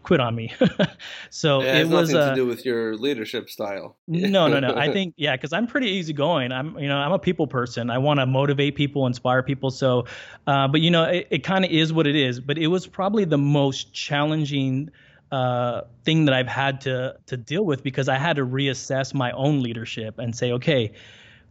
quit 0.07 0.21
on 0.21 0.35
me. 0.37 0.55
so 1.31 1.61
yeah, 1.61 1.79
it, 1.79 1.81
it 1.81 1.89
was 1.89 2.11
nothing 2.11 2.29
uh, 2.29 2.31
to 2.31 2.35
do 2.37 2.47
with 2.47 2.65
your 2.65 2.97
leadership 2.97 3.51
style. 3.51 3.97
no, 4.07 4.47
no, 4.47 4.61
no. 4.61 4.75
I 4.75 4.93
think 4.93 5.15
yeah, 5.17 5.37
because 5.37 5.53
I'm 5.53 5.67
pretty 5.67 5.89
easygoing. 5.89 6.53
I'm 6.53 6.79
you 6.79 6.89
know 6.89 6.97
I'm 6.97 7.13
a 7.13 7.19
people 7.19 7.47
person. 7.47 7.91
I 7.91 7.99
want 7.99 8.21
to 8.21 8.27
motivate 8.27 8.77
people, 8.77 9.07
inspire 9.07 9.43
people. 9.43 9.71
So, 9.71 10.07
uh, 10.47 10.69
but 10.69 10.81
you 10.81 10.91
know 10.91 11.05
it, 11.05 11.27
it 11.31 11.45
kind 11.45 11.65
of 11.65 11.71
is 11.71 11.93
what 11.93 12.07
it 12.07 12.17
is. 12.17 12.41
But 12.41 12.57
it 12.57 12.69
was 12.69 12.87
probably 12.87 13.25
the 13.25 13.39
most 13.39 13.93
challenging 13.93 14.91
uh, 15.33 15.83
thing 16.05 16.25
that 16.27 16.35
I've 16.35 16.47
had 16.47 16.81
to 16.83 17.17
to 17.27 17.37
deal 17.37 17.65
with 17.65 17.83
because 17.83 18.09
I 18.09 18.17
had 18.17 18.37
to 18.37 18.47
reassess 18.47 19.13
my 19.13 19.33
own 19.33 19.61
leadership 19.61 20.19
and 20.19 20.37
say, 20.37 20.53
okay, 20.53 20.93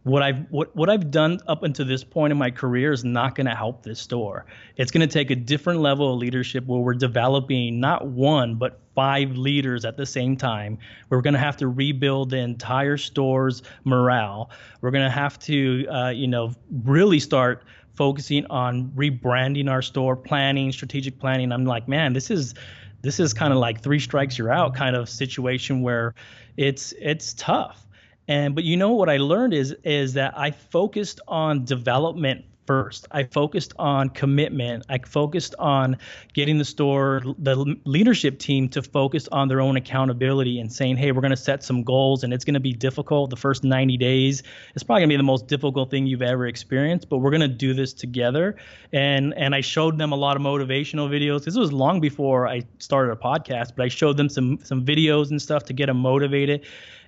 what 0.06 0.22
I've 0.22 0.46
what, 0.50 0.74
what 0.76 0.88
I've 0.88 1.10
done 1.10 1.40
up 1.48 1.64
until 1.64 1.84
this 1.84 2.04
point 2.04 2.30
in 2.30 2.38
my 2.38 2.52
career 2.52 2.92
is 2.92 3.02
not 3.02 3.34
going 3.34 3.48
to 3.48 3.56
help 3.56 3.82
this 3.82 3.98
store. 3.98 4.46
It's 4.76 4.92
going 4.92 5.06
to 5.06 5.12
take 5.12 5.32
a 5.32 5.34
different 5.34 5.80
level 5.80 6.14
of 6.14 6.20
leadership 6.20 6.64
where 6.64 6.78
we're 6.78 6.94
developing 6.94 7.80
not 7.80 8.06
one 8.06 8.54
but 8.54 8.78
five 8.94 9.36
leaders 9.36 9.84
at 9.84 9.96
the 9.96 10.06
same 10.06 10.36
time. 10.36 10.78
We're 11.10 11.22
going 11.22 11.34
to 11.34 11.40
have 11.40 11.56
to 11.56 11.66
rebuild 11.66 12.30
the 12.30 12.38
entire 12.38 12.96
store's 12.96 13.64
morale. 13.82 14.50
We're 14.80 14.92
going 14.92 15.02
to 15.02 15.10
have 15.10 15.40
to 15.40 15.88
uh, 15.88 16.10
you 16.10 16.28
know 16.28 16.52
really 16.84 17.18
start 17.18 17.64
focusing 17.96 18.46
on 18.46 18.92
rebranding 18.94 19.68
our 19.68 19.82
store, 19.82 20.14
planning, 20.14 20.70
strategic 20.70 21.18
planning. 21.18 21.50
I'm 21.50 21.64
like, 21.64 21.88
man, 21.88 22.12
this 22.12 22.30
is 22.30 22.54
this 23.02 23.18
is 23.18 23.34
kind 23.34 23.52
of 23.52 23.58
like 23.58 23.82
three 23.82 23.98
strikes 23.98 24.38
you're 24.38 24.52
out 24.52 24.76
kind 24.76 24.94
of 24.94 25.08
situation 25.08 25.82
where 25.82 26.14
it's 26.56 26.94
it's 27.00 27.34
tough 27.34 27.85
and 28.28 28.54
but 28.54 28.64
you 28.64 28.76
know 28.76 28.92
what 28.92 29.08
I 29.08 29.16
learned 29.18 29.54
is 29.54 29.74
is 29.84 30.14
that 30.14 30.36
I 30.36 30.50
focused 30.50 31.20
on 31.28 31.64
development 31.64 32.44
first. 32.66 33.06
I 33.10 33.24
focused 33.24 33.72
on 33.78 34.10
commitment. 34.10 34.84
I 34.88 34.98
focused 34.98 35.54
on 35.58 35.96
getting 36.34 36.58
the 36.58 36.64
store, 36.64 37.22
the 37.38 37.76
leadership 37.84 38.38
team 38.38 38.68
to 38.70 38.82
focus 38.82 39.28
on 39.30 39.48
their 39.48 39.60
own 39.60 39.76
accountability 39.76 40.58
and 40.58 40.72
saying, 40.72 40.96
hey, 40.96 41.12
we're 41.12 41.20
going 41.20 41.30
to 41.30 41.36
set 41.36 41.62
some 41.62 41.82
goals 41.82 42.24
and 42.24 42.32
it's 42.34 42.44
going 42.44 42.54
to 42.54 42.60
be 42.60 42.72
difficult. 42.72 43.30
The 43.30 43.36
first 43.36 43.64
90 43.64 43.96
days, 43.96 44.42
it's 44.74 44.82
probably 44.82 45.02
going 45.02 45.10
to 45.10 45.12
be 45.14 45.16
the 45.18 45.22
most 45.22 45.46
difficult 45.46 45.90
thing 45.90 46.06
you've 46.06 46.22
ever 46.22 46.46
experienced, 46.46 47.08
but 47.08 47.18
we're 47.18 47.30
going 47.30 47.40
to 47.40 47.48
do 47.48 47.72
this 47.72 47.92
together. 47.92 48.56
And 48.92 49.34
and 49.34 49.54
I 49.54 49.60
showed 49.60 49.98
them 49.98 50.12
a 50.12 50.16
lot 50.16 50.36
of 50.36 50.42
motivational 50.42 51.08
videos. 51.08 51.44
This 51.44 51.56
was 51.56 51.72
long 51.72 52.00
before 52.00 52.48
I 52.48 52.62
started 52.78 53.12
a 53.12 53.16
podcast, 53.16 53.72
but 53.76 53.84
I 53.84 53.88
showed 53.88 54.16
them 54.16 54.28
some 54.28 54.58
some 54.62 54.84
videos 54.84 55.30
and 55.30 55.40
stuff 55.40 55.64
to 55.64 55.72
get 55.72 55.86
them 55.86 55.98
motivated 55.98 56.66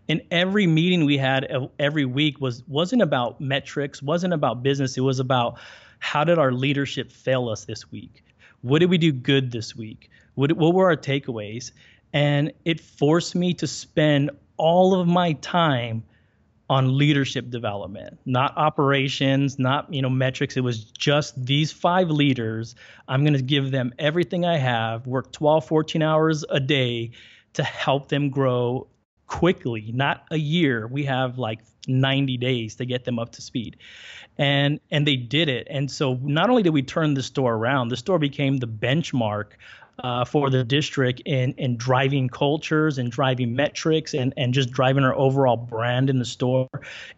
and 0.09 0.23
every 0.31 0.67
meeting 0.67 1.05
we 1.05 1.19
had 1.19 1.51
uh, 1.51 1.69
every 1.79 2.05
week 2.05 2.41
was 2.41 2.63
wasn't 2.67 3.03
about 3.03 3.41
metrics 3.41 4.03
wasn't 4.03 4.33
about 4.33 4.63
business. 4.63 4.97
It 4.97 5.03
was 5.03 5.21
about 5.21 5.59
how 5.99 6.25
did 6.25 6.39
our 6.39 6.53
leadership 6.53 7.13
fail 7.13 7.49
us 7.49 7.65
this 7.65 7.91
week? 7.91 8.25
What 8.63 8.81
did 8.81 8.91
we 8.91 8.99
do 8.99 9.13
good 9.13 9.53
this 9.53 9.77
week? 9.77 10.11
What, 10.35 10.53
what 10.53 10.75
were 10.75 10.87
our 10.87 10.97
takeaways? 10.97 11.73
And 12.13 12.53
it 12.65 12.81
forced 12.81 13.35
me 13.35 13.55
to 13.55 13.67
spend 13.67 14.31
all 14.57 14.99
of 14.99 15.07
my 15.07 15.33
time 15.35 16.03
on 16.71 16.99
leadership 16.99 17.49
development 17.49 18.19
not 18.27 18.53
operations 18.59 19.59
not 19.59 19.93
you 19.93 20.03
know 20.03 20.11
metrics. 20.11 20.57
It 20.57 20.61
was 20.61 20.85
just 20.85 21.45
these 21.45 21.73
five 21.73 22.11
leaders. 22.11 22.75
I'm 23.09 23.23
going 23.25 23.35
to 23.35 23.43
give 23.43 23.71
them 23.71 23.93
everything 23.99 24.45
i 24.45 24.57
have 24.57 25.07
work 25.07 25.33
12 25.33 25.67
14 25.67 26.03
hours 26.03 26.45
a 26.51 26.61
day 26.61 27.13
to 27.55 27.63
help 27.63 28.09
them 28.09 28.29
grow 28.29 28.87
quickly, 29.29 29.93
not 29.95 30.25
a 30.31 30.37
year. 30.37 30.87
We 30.87 31.05
have 31.05 31.39
like 31.39 31.61
90 31.87 32.37
days 32.39 32.77
to 32.77 32.85
get 32.85 33.05
them 33.05 33.19
up 33.19 33.33
to 33.33 33.43
speed. 33.43 33.77
And 34.37 34.81
and 34.91 35.07
they 35.07 35.17
did 35.17 35.49
it. 35.49 35.67
And 35.71 35.91
so 35.91 36.15
not 36.15 36.51
only 36.51 36.63
did 36.63 36.71
we 36.71 36.83
turn 36.83 37.15
the 37.15 37.23
store 37.23 37.55
around, 37.55 37.89
the 37.89 37.97
store 37.97 38.19
became 38.19 38.57
the 38.57 38.67
benchmark 38.67 39.53
uh, 40.03 40.25
for 40.25 40.49
the 40.49 40.63
district 40.63 41.21
in 41.25 41.55
in 41.55 41.77
driving 41.77 42.29
cultures 42.29 42.99
and 42.99 43.11
driving 43.11 43.57
metrics 43.57 44.15
and 44.15 44.33
and 44.37 44.55
just 44.55 44.71
driving 44.71 45.05
our 45.05 45.15
overall 45.15 45.57
brand 45.57 46.09
in 46.09 46.19
the 46.19 46.25
store. 46.25 46.69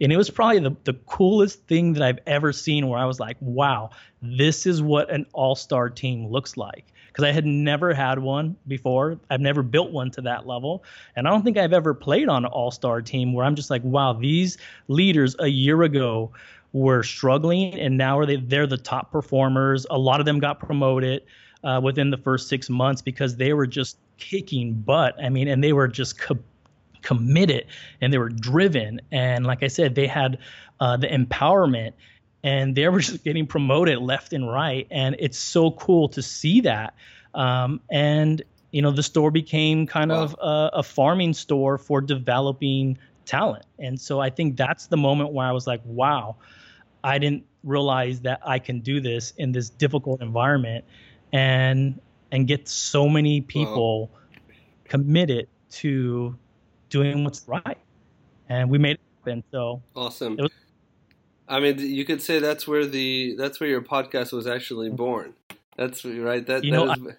And 0.01 0.13
it 0.13 0.17
was 0.17 0.31
probably 0.31 0.61
the, 0.61 0.77
the 0.85 0.95
coolest 0.95 1.67
thing 1.67 1.93
that 1.95 2.03
I've 2.03 2.21
ever 2.27 2.53
seen 2.53 2.89
where 2.89 2.99
I 2.99 3.05
was 3.05 3.21
like, 3.21 3.37
wow, 3.41 3.91
this 4.23 4.67
is 4.67 4.83
what 4.83 5.11
an 5.11 5.27
all-star 5.33 5.91
team 5.91 6.27
looks 6.27 6.57
like 6.57 6.87
because 7.11 7.25
I 7.25 7.33
had 7.33 7.45
never 7.45 7.93
had 7.93 8.19
one 8.19 8.57
before. 8.69 9.19
I've 9.31 9.41
never 9.41 9.63
built 9.63 9.91
one 9.91 10.11
to 10.13 10.21
that 10.23 10.47
level. 10.47 10.85
And 11.17 11.27
I 11.27 11.31
don't 11.31 11.43
think 11.43 11.59
I've 11.59 11.73
ever 11.73 11.93
played 11.93 12.29
on 12.29 12.45
an 12.45 12.51
all 12.51 12.71
star 12.71 13.03
team 13.03 13.33
where 13.33 13.45
I'm 13.45 13.57
just 13.57 13.71
like, 13.71 13.83
wow, 13.85 14.13
these 14.13 14.59
leaders 14.89 15.35
a 15.39 15.49
year 15.49 15.83
ago 15.83 16.31
were 16.73 17.03
struggling 17.03 17.75
and 17.75 17.99
now 17.99 18.19
are 18.19 18.27
they, 18.27 18.37
they're 18.37 18.67
the 18.67 18.77
top 18.77 19.11
performers. 19.11 19.87
A 19.91 19.99
lot 19.99 20.21
of 20.21 20.27
them 20.27 20.39
got 20.39 20.61
promoted. 20.61 21.23
Uh, 21.63 21.79
within 21.79 22.09
the 22.09 22.17
first 22.17 22.49
six 22.49 22.71
months 22.71 23.03
because 23.03 23.37
they 23.37 23.53
were 23.53 23.67
just 23.67 23.99
kicking 24.17 24.73
butt. 24.73 25.15
I 25.23 25.29
mean, 25.29 25.47
and 25.47 25.63
they 25.63 25.75
were 25.75 25.89
just 25.89 26.19
co- 26.19 26.39
committed 27.03 27.67
and 28.01 28.11
they 28.13 28.19
were 28.19 28.31
driven. 28.31 29.01
And 29.13 29.47
like 29.47 29.63
I 29.63 29.67
said, 29.67 29.95
they 29.95 30.07
had 30.07 30.39
uh, 30.81 30.97
the 30.97 31.09
empowerment 31.09 31.93
and 32.43 32.75
they 32.75 32.89
were 32.89 33.01
just 33.01 33.25
getting 33.25 33.47
promoted 33.47 33.99
left 33.99 34.33
and 34.33 34.51
right. 34.51 34.87
And 34.91 35.17
it's 35.19 35.39
so 35.39 35.71
cool 35.73 36.09
to 36.11 36.23
see 36.23 36.63
that. 36.63 36.95
Um, 37.35 37.81
and 37.91 38.43
you 38.71 38.83
know, 38.83 38.93
the 38.93 39.03
store 39.03 39.31
became 39.31 39.87
kind 39.87 40.11
wow. 40.11 40.23
of 40.23 40.37
a, 40.41 40.71
a, 40.79 40.83
farming 40.83 41.33
store 41.33 41.77
for 41.77 42.01
developing 42.01 42.99
talent. 43.25 43.65
And 43.79 44.01
so 44.01 44.21
I 44.21 44.31
think 44.31 44.57
that's 44.57 44.87
the 44.87 44.97
moment 44.97 45.33
where 45.33 45.47
I 45.47 45.53
was 45.53 45.67
like, 45.67 45.81
wow, 45.85 46.37
I 47.03 47.19
didn't 47.19 47.45
realize 47.65 48.21
that 48.21 48.41
I 48.45 48.59
can 48.59 48.81
do 48.81 49.01
this 49.01 49.33
in 49.37 49.53
this 49.53 49.71
difficult 49.71 50.23
environment 50.23 50.85
and 51.33 52.01
and 52.33 52.47
get 52.47 52.69
so 52.69 53.09
many 53.09 53.41
people 53.41 54.07
wow. 54.07 54.19
committed 54.85 55.49
to 55.71 56.37
doing 56.91 57.25
what's 57.25 57.47
right. 57.49 57.79
And 58.49 58.71
we 58.71 58.79
made 58.79 58.93
it 58.93 59.01
happen. 59.19 59.45
So 59.51 59.83
awesome. 59.97 60.39
It 60.39 60.43
was 60.43 60.53
I 61.51 61.59
mean, 61.59 61.79
you 61.81 62.05
could 62.05 62.23
say 62.23 62.39
that's 62.39 62.67
where 62.69 62.87
the 62.87 63.35
that's 63.37 63.59
where 63.59 63.69
your 63.69 63.83
podcast 63.83 64.33
was 64.33 64.47
actually 64.47 64.89
born. 64.89 65.35
That's 65.77 66.05
right. 66.05 66.47
That 66.47 66.63
you 66.65 66.71
that 66.71 66.77
know, 66.77 66.93
is, 66.93 67.01
I, 67.09 67.13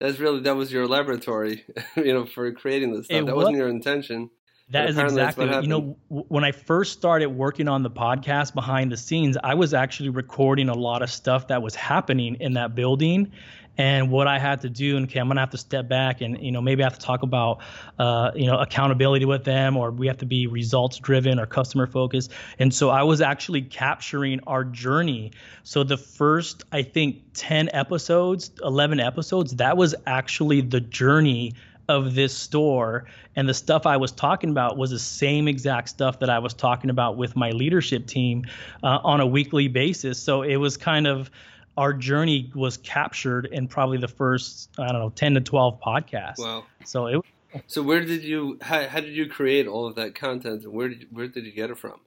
that's 0.00 0.18
really 0.18 0.40
that 0.40 0.56
was 0.56 0.72
your 0.72 0.88
laboratory, 0.88 1.64
you 1.96 2.12
know, 2.12 2.26
for 2.26 2.50
creating 2.52 2.92
this 2.92 3.06
stuff. 3.06 3.24
That 3.26 3.36
was, 3.36 3.44
wasn't 3.44 3.58
your 3.58 3.68
intention. 3.68 4.30
That 4.70 4.90
is 4.90 4.98
exactly. 4.98 5.46
You 5.46 5.68
know, 5.68 5.96
when 6.08 6.42
I 6.42 6.50
first 6.50 6.92
started 6.92 7.26
working 7.26 7.68
on 7.68 7.84
the 7.84 7.90
podcast 7.90 8.52
behind 8.52 8.90
the 8.90 8.96
scenes, 8.96 9.36
I 9.42 9.54
was 9.54 9.74
actually 9.74 10.08
recording 10.08 10.68
a 10.68 10.74
lot 10.74 11.02
of 11.02 11.10
stuff 11.10 11.48
that 11.48 11.62
was 11.62 11.76
happening 11.76 12.36
in 12.40 12.54
that 12.54 12.74
building, 12.74 13.30
and 13.78 14.10
what 14.10 14.26
I 14.26 14.40
had 14.40 14.62
to 14.62 14.68
do. 14.68 14.96
And 14.96 15.06
okay, 15.06 15.20
I'm 15.20 15.28
gonna 15.28 15.38
have 15.38 15.50
to 15.50 15.58
step 15.58 15.88
back, 15.88 16.20
and 16.20 16.40
you 16.42 16.50
know, 16.50 16.60
maybe 16.60 16.82
I 16.82 16.86
have 16.86 16.98
to 16.98 17.04
talk 17.04 17.22
about, 17.22 17.60
uh, 18.00 18.32
you 18.34 18.46
know, 18.46 18.58
accountability 18.58 19.24
with 19.24 19.44
them, 19.44 19.76
or 19.76 19.92
we 19.92 20.08
have 20.08 20.18
to 20.18 20.26
be 20.26 20.48
results 20.48 20.98
driven 20.98 21.38
or 21.38 21.46
customer 21.46 21.86
focused. 21.86 22.32
And 22.58 22.74
so 22.74 22.90
I 22.90 23.04
was 23.04 23.20
actually 23.20 23.62
capturing 23.62 24.40
our 24.48 24.64
journey. 24.64 25.30
So 25.62 25.84
the 25.84 25.96
first, 25.96 26.64
I 26.72 26.82
think, 26.82 27.22
10 27.34 27.70
episodes, 27.72 28.50
11 28.64 28.98
episodes, 28.98 29.54
that 29.56 29.76
was 29.76 29.94
actually 30.06 30.62
the 30.62 30.80
journey 30.80 31.54
of 31.88 32.14
this 32.14 32.36
store 32.36 33.04
and 33.36 33.48
the 33.48 33.54
stuff 33.54 33.86
I 33.86 33.96
was 33.96 34.12
talking 34.12 34.50
about 34.50 34.76
was 34.76 34.90
the 34.90 34.98
same 34.98 35.46
exact 35.46 35.88
stuff 35.88 36.18
that 36.20 36.30
I 36.30 36.38
was 36.38 36.54
talking 36.54 36.90
about 36.90 37.16
with 37.16 37.36
my 37.36 37.50
leadership 37.50 38.06
team 38.06 38.44
uh, 38.82 38.98
on 39.04 39.20
a 39.20 39.26
weekly 39.26 39.68
basis. 39.68 40.18
So 40.18 40.42
it 40.42 40.56
was 40.56 40.76
kind 40.76 41.06
of 41.06 41.30
our 41.76 41.92
journey 41.92 42.50
was 42.54 42.78
captured 42.78 43.46
in 43.52 43.68
probably 43.68 43.98
the 43.98 44.08
first 44.08 44.70
I 44.78 44.86
don't 44.86 45.00
know 45.00 45.10
10 45.10 45.34
to 45.34 45.40
12 45.40 45.80
podcasts. 45.80 46.38
Wow. 46.38 46.64
So 46.84 47.06
it 47.06 47.20
So 47.66 47.82
where 47.82 48.04
did 48.04 48.24
you 48.24 48.58
how, 48.62 48.86
how 48.88 49.00
did 49.00 49.14
you 49.14 49.28
create 49.28 49.66
all 49.66 49.86
of 49.86 49.94
that 49.96 50.14
content 50.14 50.64
and 50.64 50.72
where 50.72 50.88
did 50.88 51.02
you, 51.02 51.08
where 51.10 51.28
did 51.28 51.44
you 51.44 51.52
get 51.52 51.70
it 51.70 51.78
from? 51.78 52.00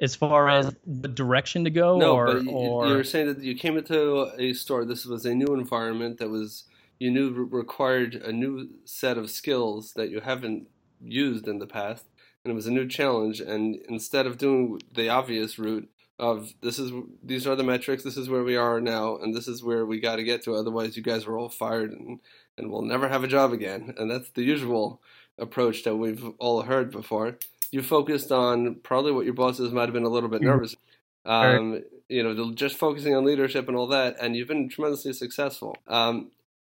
As 0.00 0.14
far 0.16 0.48
as 0.48 0.74
the 0.84 1.06
direction 1.06 1.64
to 1.64 1.70
go, 1.70 1.96
no, 1.98 2.16
or, 2.16 2.26
but 2.26 2.46
or... 2.48 2.88
you 2.88 2.94
were 2.94 3.04
saying 3.04 3.28
that 3.28 3.38
you 3.38 3.54
came 3.54 3.76
into 3.76 4.30
a 4.36 4.52
store. 4.52 4.84
This 4.84 5.06
was 5.06 5.26
a 5.26 5.34
new 5.34 5.54
environment 5.54 6.18
that 6.18 6.28
was 6.28 6.64
you 7.02 7.10
knew 7.10 7.48
required 7.50 8.14
a 8.14 8.30
new 8.30 8.68
set 8.84 9.18
of 9.18 9.28
skills 9.28 9.94
that 9.94 10.08
you 10.08 10.20
haven't 10.20 10.68
used 11.00 11.48
in 11.48 11.58
the 11.58 11.66
past, 11.66 12.04
and 12.44 12.52
it 12.52 12.54
was 12.54 12.68
a 12.68 12.70
new 12.70 12.86
challenge. 12.86 13.40
And 13.40 13.74
instead 13.88 14.24
of 14.24 14.38
doing 14.38 14.80
the 14.94 15.08
obvious 15.08 15.58
route 15.58 15.90
of 16.20 16.54
this 16.60 16.78
is 16.78 16.92
these 17.20 17.44
are 17.44 17.56
the 17.56 17.64
metrics, 17.64 18.04
this 18.04 18.16
is 18.16 18.28
where 18.28 18.44
we 18.44 18.54
are 18.54 18.80
now, 18.80 19.16
and 19.16 19.34
this 19.34 19.48
is 19.48 19.64
where 19.64 19.84
we 19.84 19.98
got 19.98 20.16
to 20.16 20.22
get 20.22 20.44
to. 20.44 20.54
Otherwise, 20.54 20.96
you 20.96 21.02
guys 21.02 21.26
are 21.26 21.36
all 21.36 21.48
fired 21.48 21.90
and 21.90 22.20
and 22.56 22.70
we'll 22.70 22.82
never 22.82 23.08
have 23.08 23.24
a 23.24 23.28
job 23.28 23.52
again. 23.52 23.94
And 23.98 24.08
that's 24.08 24.30
the 24.30 24.44
usual 24.44 25.00
approach 25.38 25.82
that 25.82 25.96
we've 25.96 26.24
all 26.38 26.62
heard 26.62 26.92
before. 26.92 27.36
You 27.72 27.82
focused 27.82 28.30
on 28.30 28.76
probably 28.84 29.10
what 29.10 29.24
your 29.24 29.34
bosses 29.34 29.72
might 29.72 29.86
have 29.86 29.94
been 29.94 30.04
a 30.04 30.08
little 30.08 30.28
bit 30.28 30.42
mm-hmm. 30.42 30.50
nervous. 30.50 30.76
Um, 31.24 31.82
you 32.08 32.22
know, 32.22 32.52
just 32.54 32.76
focusing 32.76 33.16
on 33.16 33.24
leadership 33.24 33.66
and 33.66 33.76
all 33.76 33.88
that, 33.88 34.16
and 34.20 34.36
you've 34.36 34.46
been 34.46 34.68
tremendously 34.68 35.14
successful. 35.14 35.76
Um, 35.88 36.30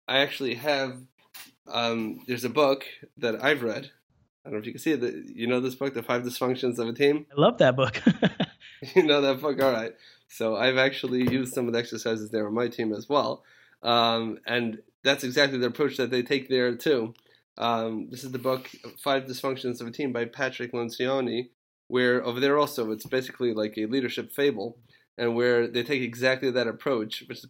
I 0.08 0.20
actually 0.20 0.56
have. 0.56 0.98
Um, 1.68 2.22
there's 2.28 2.46
a 2.46 2.50
book 2.50 2.86
that 3.18 3.44
I've 3.44 3.62
read. 3.62 3.92
I 4.46 4.50
don't 4.50 4.54
know 4.54 4.60
if 4.60 4.66
you 4.66 4.72
can 4.72 4.80
see 4.80 4.92
it. 4.92 5.02
You 5.36 5.48
know 5.48 5.60
this 5.60 5.76
book, 5.76 5.94
The 5.94 6.02
Five 6.02 6.24
Dysfunctions 6.24 6.80
of 6.80 6.88
a 6.88 6.94
Team. 6.94 7.26
I 7.36 7.42
love 7.42 7.58
that 7.58 7.76
book. 7.76 8.02
you 8.96 9.04
know 9.04 9.22
that 9.22 9.42
book, 9.42 9.62
all 9.62 9.72
right. 9.72 9.94
So 10.28 10.56
I've 10.56 10.78
actually 10.78 11.30
used 11.32 11.54
some 11.54 11.68
of 11.68 11.74
the 11.74 11.80
exercises 11.80 12.32
there 12.32 12.48
on 12.48 12.54
my 12.54 12.68
team 12.68 12.94
as 12.94 13.10
well, 13.10 13.44
um, 13.84 14.40
and 14.46 14.80
that's 15.04 15.24
exactly 15.24 15.58
the 15.58 15.68
approach 15.68 15.98
that 15.98 16.12
they 16.12 16.22
take 16.22 16.50
there 16.50 16.76
too. 16.76 17.14
Um, 17.58 18.10
this 18.12 18.24
is 18.24 18.32
the 18.32 18.40
book 18.40 18.70
Five 19.04 19.26
Dysfunctions 19.26 19.82
of 19.82 19.88
a 19.88 19.92
Team 19.92 20.12
by 20.12 20.26
Patrick 20.26 20.74
Lencioni, 20.74 21.50
where 21.88 22.24
over 22.24 22.40
there 22.40 22.58
also 22.58 22.92
it's 22.92 23.06
basically 23.06 23.54
like 23.54 23.78
a 23.78 23.86
leadership 23.86 24.32
fable, 24.32 24.78
and 25.18 25.36
where 25.36 25.68
they 25.68 25.84
take 25.84 26.02
exactly 26.02 26.52
that 26.52 26.68
approach, 26.68 27.24
which 27.28 27.40
is 27.40 27.48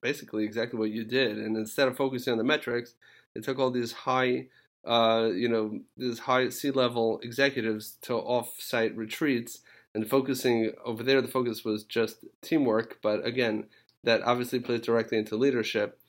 basically 0.00 0.44
exactly 0.44 0.78
what 0.78 0.90
you 0.90 1.04
did. 1.04 1.38
And 1.38 1.56
instead 1.56 1.88
of 1.88 1.96
focusing 1.96 2.32
on 2.32 2.38
the 2.38 2.44
metrics, 2.44 2.94
they 3.34 3.40
took 3.40 3.58
all 3.58 3.70
these 3.70 3.92
high, 3.92 4.46
uh, 4.84 5.30
you 5.34 5.48
know, 5.48 5.80
these 5.96 6.20
high 6.20 6.48
C-level 6.48 7.20
executives 7.22 7.96
to 8.02 8.14
off-site 8.14 8.96
retreats 8.96 9.60
and 9.94 10.08
focusing 10.08 10.72
over 10.84 11.02
there. 11.02 11.20
The 11.20 11.28
focus 11.28 11.64
was 11.64 11.84
just 11.84 12.24
teamwork, 12.42 12.98
but 13.02 13.24
again, 13.26 13.66
that 14.04 14.22
obviously 14.22 14.60
plays 14.60 14.82
directly 14.82 15.18
into 15.18 15.36
leadership, 15.36 16.00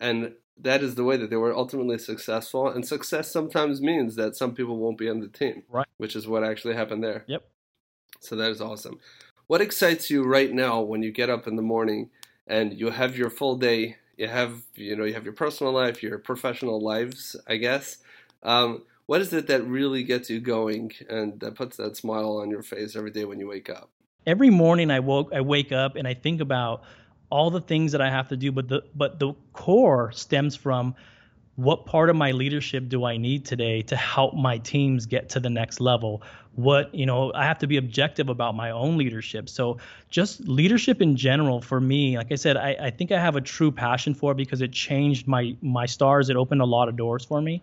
and 0.00 0.32
that 0.58 0.82
is 0.82 0.94
the 0.94 1.04
way 1.04 1.16
that 1.16 1.30
they 1.30 1.36
were 1.36 1.54
ultimately 1.54 1.98
successful. 1.98 2.68
And 2.68 2.86
success 2.86 3.30
sometimes 3.30 3.80
means 3.80 4.16
that 4.16 4.36
some 4.36 4.54
people 4.54 4.78
won't 4.78 4.98
be 4.98 5.08
on 5.08 5.20
the 5.20 5.28
team, 5.28 5.62
right? 5.68 5.86
Which 5.98 6.16
is 6.16 6.26
what 6.26 6.42
actually 6.42 6.74
happened 6.74 7.04
there. 7.04 7.24
Yep. 7.28 7.46
So 8.20 8.36
that 8.36 8.50
is 8.50 8.60
awesome. 8.60 8.98
What 9.46 9.60
excites 9.60 10.10
you 10.10 10.24
right 10.24 10.52
now 10.52 10.80
when 10.80 11.02
you 11.02 11.12
get 11.12 11.30
up 11.30 11.46
in 11.46 11.56
the 11.56 11.62
morning 11.62 12.10
and 12.46 12.78
you 12.78 12.90
have 12.90 13.16
your 13.16 13.30
full 13.30 13.56
day. 13.56 13.96
You 14.16 14.28
have 14.28 14.62
you 14.74 14.96
know 14.96 15.04
you 15.04 15.14
have 15.14 15.24
your 15.24 15.34
personal 15.34 15.72
life, 15.72 16.02
your 16.02 16.18
professional 16.18 16.80
lives, 16.80 17.36
I 17.46 17.56
guess. 17.56 17.98
Um, 18.42 18.82
what 19.06 19.20
is 19.20 19.32
it 19.32 19.46
that 19.46 19.64
really 19.64 20.02
gets 20.02 20.28
you 20.30 20.40
going 20.40 20.92
and 21.08 21.38
that 21.40 21.54
puts 21.54 21.76
that 21.76 21.96
smile 21.96 22.38
on 22.38 22.50
your 22.50 22.62
face 22.62 22.96
every 22.96 23.10
day 23.10 23.24
when 23.24 23.38
you 23.38 23.48
wake 23.48 23.70
up? 23.70 23.90
Every 24.26 24.50
morning 24.50 24.90
I 24.90 25.00
woke 25.00 25.30
I 25.32 25.40
wake 25.40 25.72
up 25.72 25.96
and 25.96 26.08
I 26.08 26.14
think 26.14 26.40
about 26.40 26.82
all 27.30 27.50
the 27.50 27.60
things 27.60 27.92
that 27.92 28.00
I 28.00 28.10
have 28.10 28.28
to 28.28 28.36
do, 28.36 28.52
but 28.52 28.68
the 28.68 28.82
but 28.94 29.18
the 29.18 29.34
core 29.52 30.12
stems 30.12 30.56
from 30.56 30.94
what 31.56 31.86
part 31.86 32.10
of 32.10 32.16
my 32.16 32.32
leadership 32.32 32.88
do 32.88 33.04
I 33.04 33.16
need 33.16 33.44
today 33.44 33.82
to 33.82 33.96
help 33.96 34.34
my 34.34 34.58
teams 34.58 35.06
get 35.06 35.30
to 35.30 35.40
the 35.40 35.50
next 35.50 35.80
level? 35.80 36.22
What, 36.54 36.94
you 36.94 37.06
know, 37.06 37.32
I 37.34 37.44
have 37.44 37.58
to 37.58 37.66
be 37.66 37.76
objective 37.76 38.28
about 38.28 38.54
my 38.54 38.70
own 38.70 38.96
leadership. 38.96 39.48
So, 39.48 39.78
just 40.10 40.40
leadership 40.48 41.02
in 41.02 41.16
general 41.16 41.60
for 41.60 41.80
me, 41.80 42.16
like 42.16 42.30
I 42.30 42.36
said, 42.36 42.56
I, 42.56 42.76
I 42.80 42.90
think 42.90 43.10
I 43.10 43.18
have 43.18 43.36
a 43.36 43.40
true 43.40 43.72
passion 43.72 44.14
for 44.14 44.32
it 44.32 44.36
because 44.36 44.60
it 44.60 44.72
changed 44.72 45.26
my 45.26 45.56
my 45.60 45.86
stars. 45.86 46.30
It 46.30 46.36
opened 46.36 46.60
a 46.60 46.66
lot 46.66 46.88
of 46.88 46.96
doors 46.96 47.24
for 47.24 47.40
me 47.40 47.62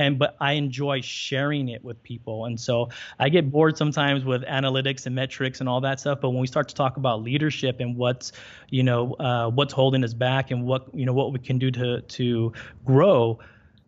and 0.00 0.18
but 0.18 0.34
I 0.40 0.52
enjoy 0.52 1.02
sharing 1.02 1.68
it 1.68 1.84
with 1.84 2.02
people. 2.02 2.46
And 2.46 2.58
so 2.58 2.88
I 3.18 3.28
get 3.28 3.52
bored 3.52 3.76
sometimes 3.76 4.24
with 4.24 4.42
analytics 4.44 5.04
and 5.04 5.14
metrics 5.14 5.60
and 5.60 5.68
all 5.68 5.82
that 5.82 6.00
stuff. 6.00 6.20
But 6.22 6.30
when 6.30 6.40
we 6.40 6.46
start 6.46 6.68
to 6.68 6.74
talk 6.74 6.96
about 6.96 7.22
leadership 7.22 7.80
and 7.80 7.96
what's 7.96 8.32
you 8.70 8.82
know 8.82 9.12
uh, 9.14 9.50
what's 9.50 9.74
holding 9.74 10.02
us 10.02 10.14
back 10.14 10.50
and 10.50 10.64
what 10.64 10.92
you 10.94 11.04
know 11.04 11.12
what 11.12 11.32
we 11.32 11.38
can 11.38 11.58
do 11.58 11.70
to 11.72 12.00
to 12.00 12.52
grow, 12.84 13.38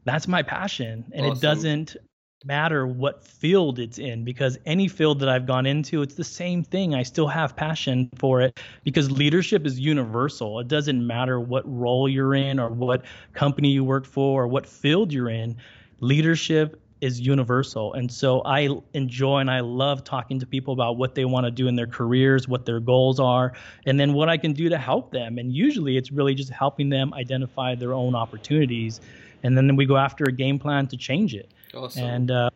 that's 0.05 0.29
my 0.29 0.43
passion. 0.43 1.05
And 1.13 1.25
awesome. 1.25 1.39
it 1.39 1.41
doesn't 1.41 1.97
matter 2.45 2.87
what 2.87 3.25
field 3.25 3.79
it's 3.79 3.99
in 3.99 4.25
because 4.25 4.59
any 4.67 4.89
field 4.89 5.21
that 5.21 5.31
I've 5.31 5.47
gone 5.47 5.65
into, 5.65 6.03
it's 6.03 6.17
the 6.17 6.25
same 6.25 6.63
thing. 6.63 6.95
I 6.95 7.05
still 7.05 7.29
have 7.29 7.57
passion 7.57 8.11
for 8.17 8.43
it 8.43 8.61
because 8.85 9.11
leadership 9.11 9.65
is 9.65 9.79
universal. 9.79 10.59
It 10.59 10.69
doesn't 10.69 11.07
matter 11.07 11.41
what 11.41 11.63
role 11.65 12.07
you're 12.07 12.35
in 12.35 12.59
or 12.59 12.69
what 12.69 13.05
company 13.33 13.71
you 13.71 13.85
work 13.85 14.05
for 14.05 14.43
or 14.43 14.47
what 14.49 14.67
field 14.67 15.11
you're 15.11 15.31
in 15.31 15.57
leadership 16.03 16.79
is 17.01 17.21
universal. 17.21 17.95
And 17.95 18.13
so 18.13 18.43
I 18.43 18.69
enjoy 18.93 19.39
and 19.39 19.51
I 19.51 19.61
love 19.61 20.05
talking 20.05 20.39
to 20.41 20.47
people 20.47 20.75
about 20.75 20.97
what 20.97 21.15
they 21.15 21.25
want 21.25 21.47
to 21.47 21.51
do 21.51 21.67
in 21.67 21.75
their 21.75 21.87
careers, 21.87 22.47
what 22.47 22.67
their 22.67 22.81
goals 22.81 23.19
are, 23.19 23.55
and 23.87 23.99
then 23.99 24.13
what 24.13 24.29
I 24.29 24.37
can 24.37 24.53
do 24.53 24.69
to 24.69 24.79
help 24.79 25.11
them. 25.11 25.39
And 25.39 25.53
usually 25.53 25.97
it's 25.97 26.13
really 26.13 26.35
just 26.35 26.51
helping 26.51 26.91
them 26.91 27.15
identify 27.15 27.75
their 27.75 27.95
own 27.95 28.15
opportunities. 28.15 29.01
And 29.43 29.57
then 29.57 29.75
we 29.75 29.87
go 29.87 29.97
after 29.97 30.25
a 30.25 30.33
game 30.33 30.59
plan 30.59 30.87
to 30.89 30.97
change 30.97 31.35
it. 31.35 31.51
Awesome. 31.75 32.05
And 32.05 32.31
uh, 32.31 32.51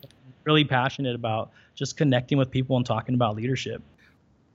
really 0.45 0.65
passionate 0.65 1.15
about 1.15 1.51
just 1.75 1.97
connecting 1.97 2.39
with 2.39 2.51
people 2.51 2.77
and 2.77 2.85
talking 2.85 3.15
about 3.15 3.37
leadership. 3.37 3.83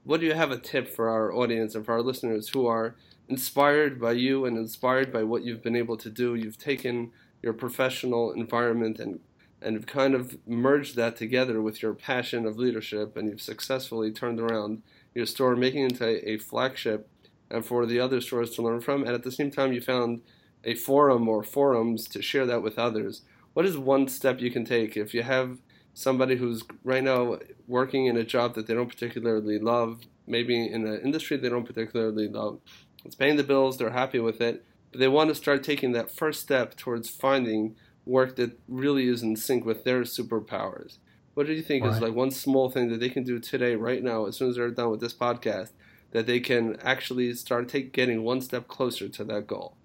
What 0.04 0.20
do 0.20 0.26
you 0.26 0.34
have 0.34 0.50
a 0.50 0.58
tip 0.58 0.88
for 0.88 1.08
our 1.08 1.32
audience 1.32 1.74
and 1.74 1.84
for 1.84 1.92
our 1.92 2.02
listeners 2.02 2.48
who 2.48 2.66
are 2.66 2.94
inspired 3.28 4.00
by 4.00 4.12
you 4.12 4.46
and 4.46 4.56
inspired 4.58 5.12
by 5.12 5.22
what 5.22 5.44
you've 5.44 5.62
been 5.62 5.76
able 5.76 5.96
to 5.98 6.10
do? 6.10 6.34
You've 6.34 6.58
taken 6.58 7.12
your 7.42 7.52
professional 7.52 8.32
environment 8.32 8.98
and 8.98 9.20
and 9.60 9.86
kind 9.86 10.14
of 10.14 10.36
merged 10.46 10.96
that 10.96 11.16
together 11.16 11.62
with 11.62 11.82
your 11.82 11.94
passion 11.94 12.46
of 12.46 12.58
leadership 12.58 13.16
and 13.16 13.28
you've 13.28 13.40
successfully 13.40 14.10
turned 14.10 14.40
around 14.40 14.82
your 15.14 15.24
store 15.24 15.54
making 15.54 15.84
it 15.84 15.92
into 15.92 16.28
a 16.28 16.36
flagship 16.36 17.08
and 17.48 17.64
for 17.64 17.86
the 17.86 18.00
other 18.00 18.20
stores 18.20 18.50
to 18.50 18.62
learn 18.62 18.80
from. 18.80 19.04
And 19.04 19.12
at 19.12 19.22
the 19.22 19.30
same 19.30 19.52
time 19.52 19.72
you 19.72 19.80
found 19.80 20.22
a 20.64 20.74
forum 20.74 21.28
or 21.28 21.44
forums 21.44 22.08
to 22.08 22.22
share 22.22 22.46
that 22.46 22.62
with 22.62 22.78
others. 22.78 23.22
What 23.52 23.66
is 23.66 23.78
one 23.78 24.08
step 24.08 24.40
you 24.40 24.50
can 24.50 24.64
take? 24.64 24.96
If 24.96 25.14
you 25.14 25.22
have 25.22 25.58
somebody 25.94 26.36
who's 26.36 26.64
right 26.84 27.04
now 27.04 27.38
working 27.68 28.06
in 28.06 28.16
a 28.16 28.24
job 28.24 28.54
that 28.54 28.66
they 28.66 28.74
don't 28.74 28.88
particularly 28.88 29.58
love 29.58 30.00
maybe 30.26 30.66
in 30.66 30.86
an 30.86 31.00
industry 31.02 31.36
they 31.36 31.48
don't 31.48 31.66
particularly 31.66 32.28
love 32.28 32.60
it's 33.04 33.14
paying 33.14 33.36
the 33.36 33.42
bills 33.42 33.76
they're 33.76 33.90
happy 33.90 34.18
with 34.18 34.40
it 34.40 34.64
they 34.94 35.08
want 35.08 35.28
to 35.28 35.34
start 35.34 35.62
taking 35.62 35.92
that 35.92 36.10
first 36.10 36.40
step 36.40 36.76
towards 36.76 37.08
finding 37.08 37.76
work 38.04 38.36
that 38.36 38.58
really 38.68 39.08
is 39.08 39.22
in 39.22 39.36
sync 39.36 39.64
with 39.64 39.84
their 39.84 40.02
superpowers. 40.02 40.98
What 41.34 41.46
do 41.46 41.52
you 41.52 41.62
think 41.62 41.84
right. 41.84 41.94
is 41.94 42.00
like 42.00 42.14
one 42.14 42.30
small 42.30 42.68
thing 42.68 42.88
that 42.90 43.00
they 43.00 43.08
can 43.08 43.24
do 43.24 43.38
today, 43.38 43.74
right 43.74 44.02
now, 44.02 44.26
as 44.26 44.36
soon 44.36 44.50
as 44.50 44.56
they're 44.56 44.70
done 44.70 44.90
with 44.90 45.00
this 45.00 45.14
podcast, 45.14 45.70
that 46.10 46.26
they 46.26 46.40
can 46.40 46.76
actually 46.82 47.32
start 47.34 47.68
take 47.68 47.92
getting 47.92 48.22
one 48.22 48.40
step 48.40 48.68
closer 48.68 49.08
to 49.08 49.24
that 49.24 49.46
goal? 49.46 49.76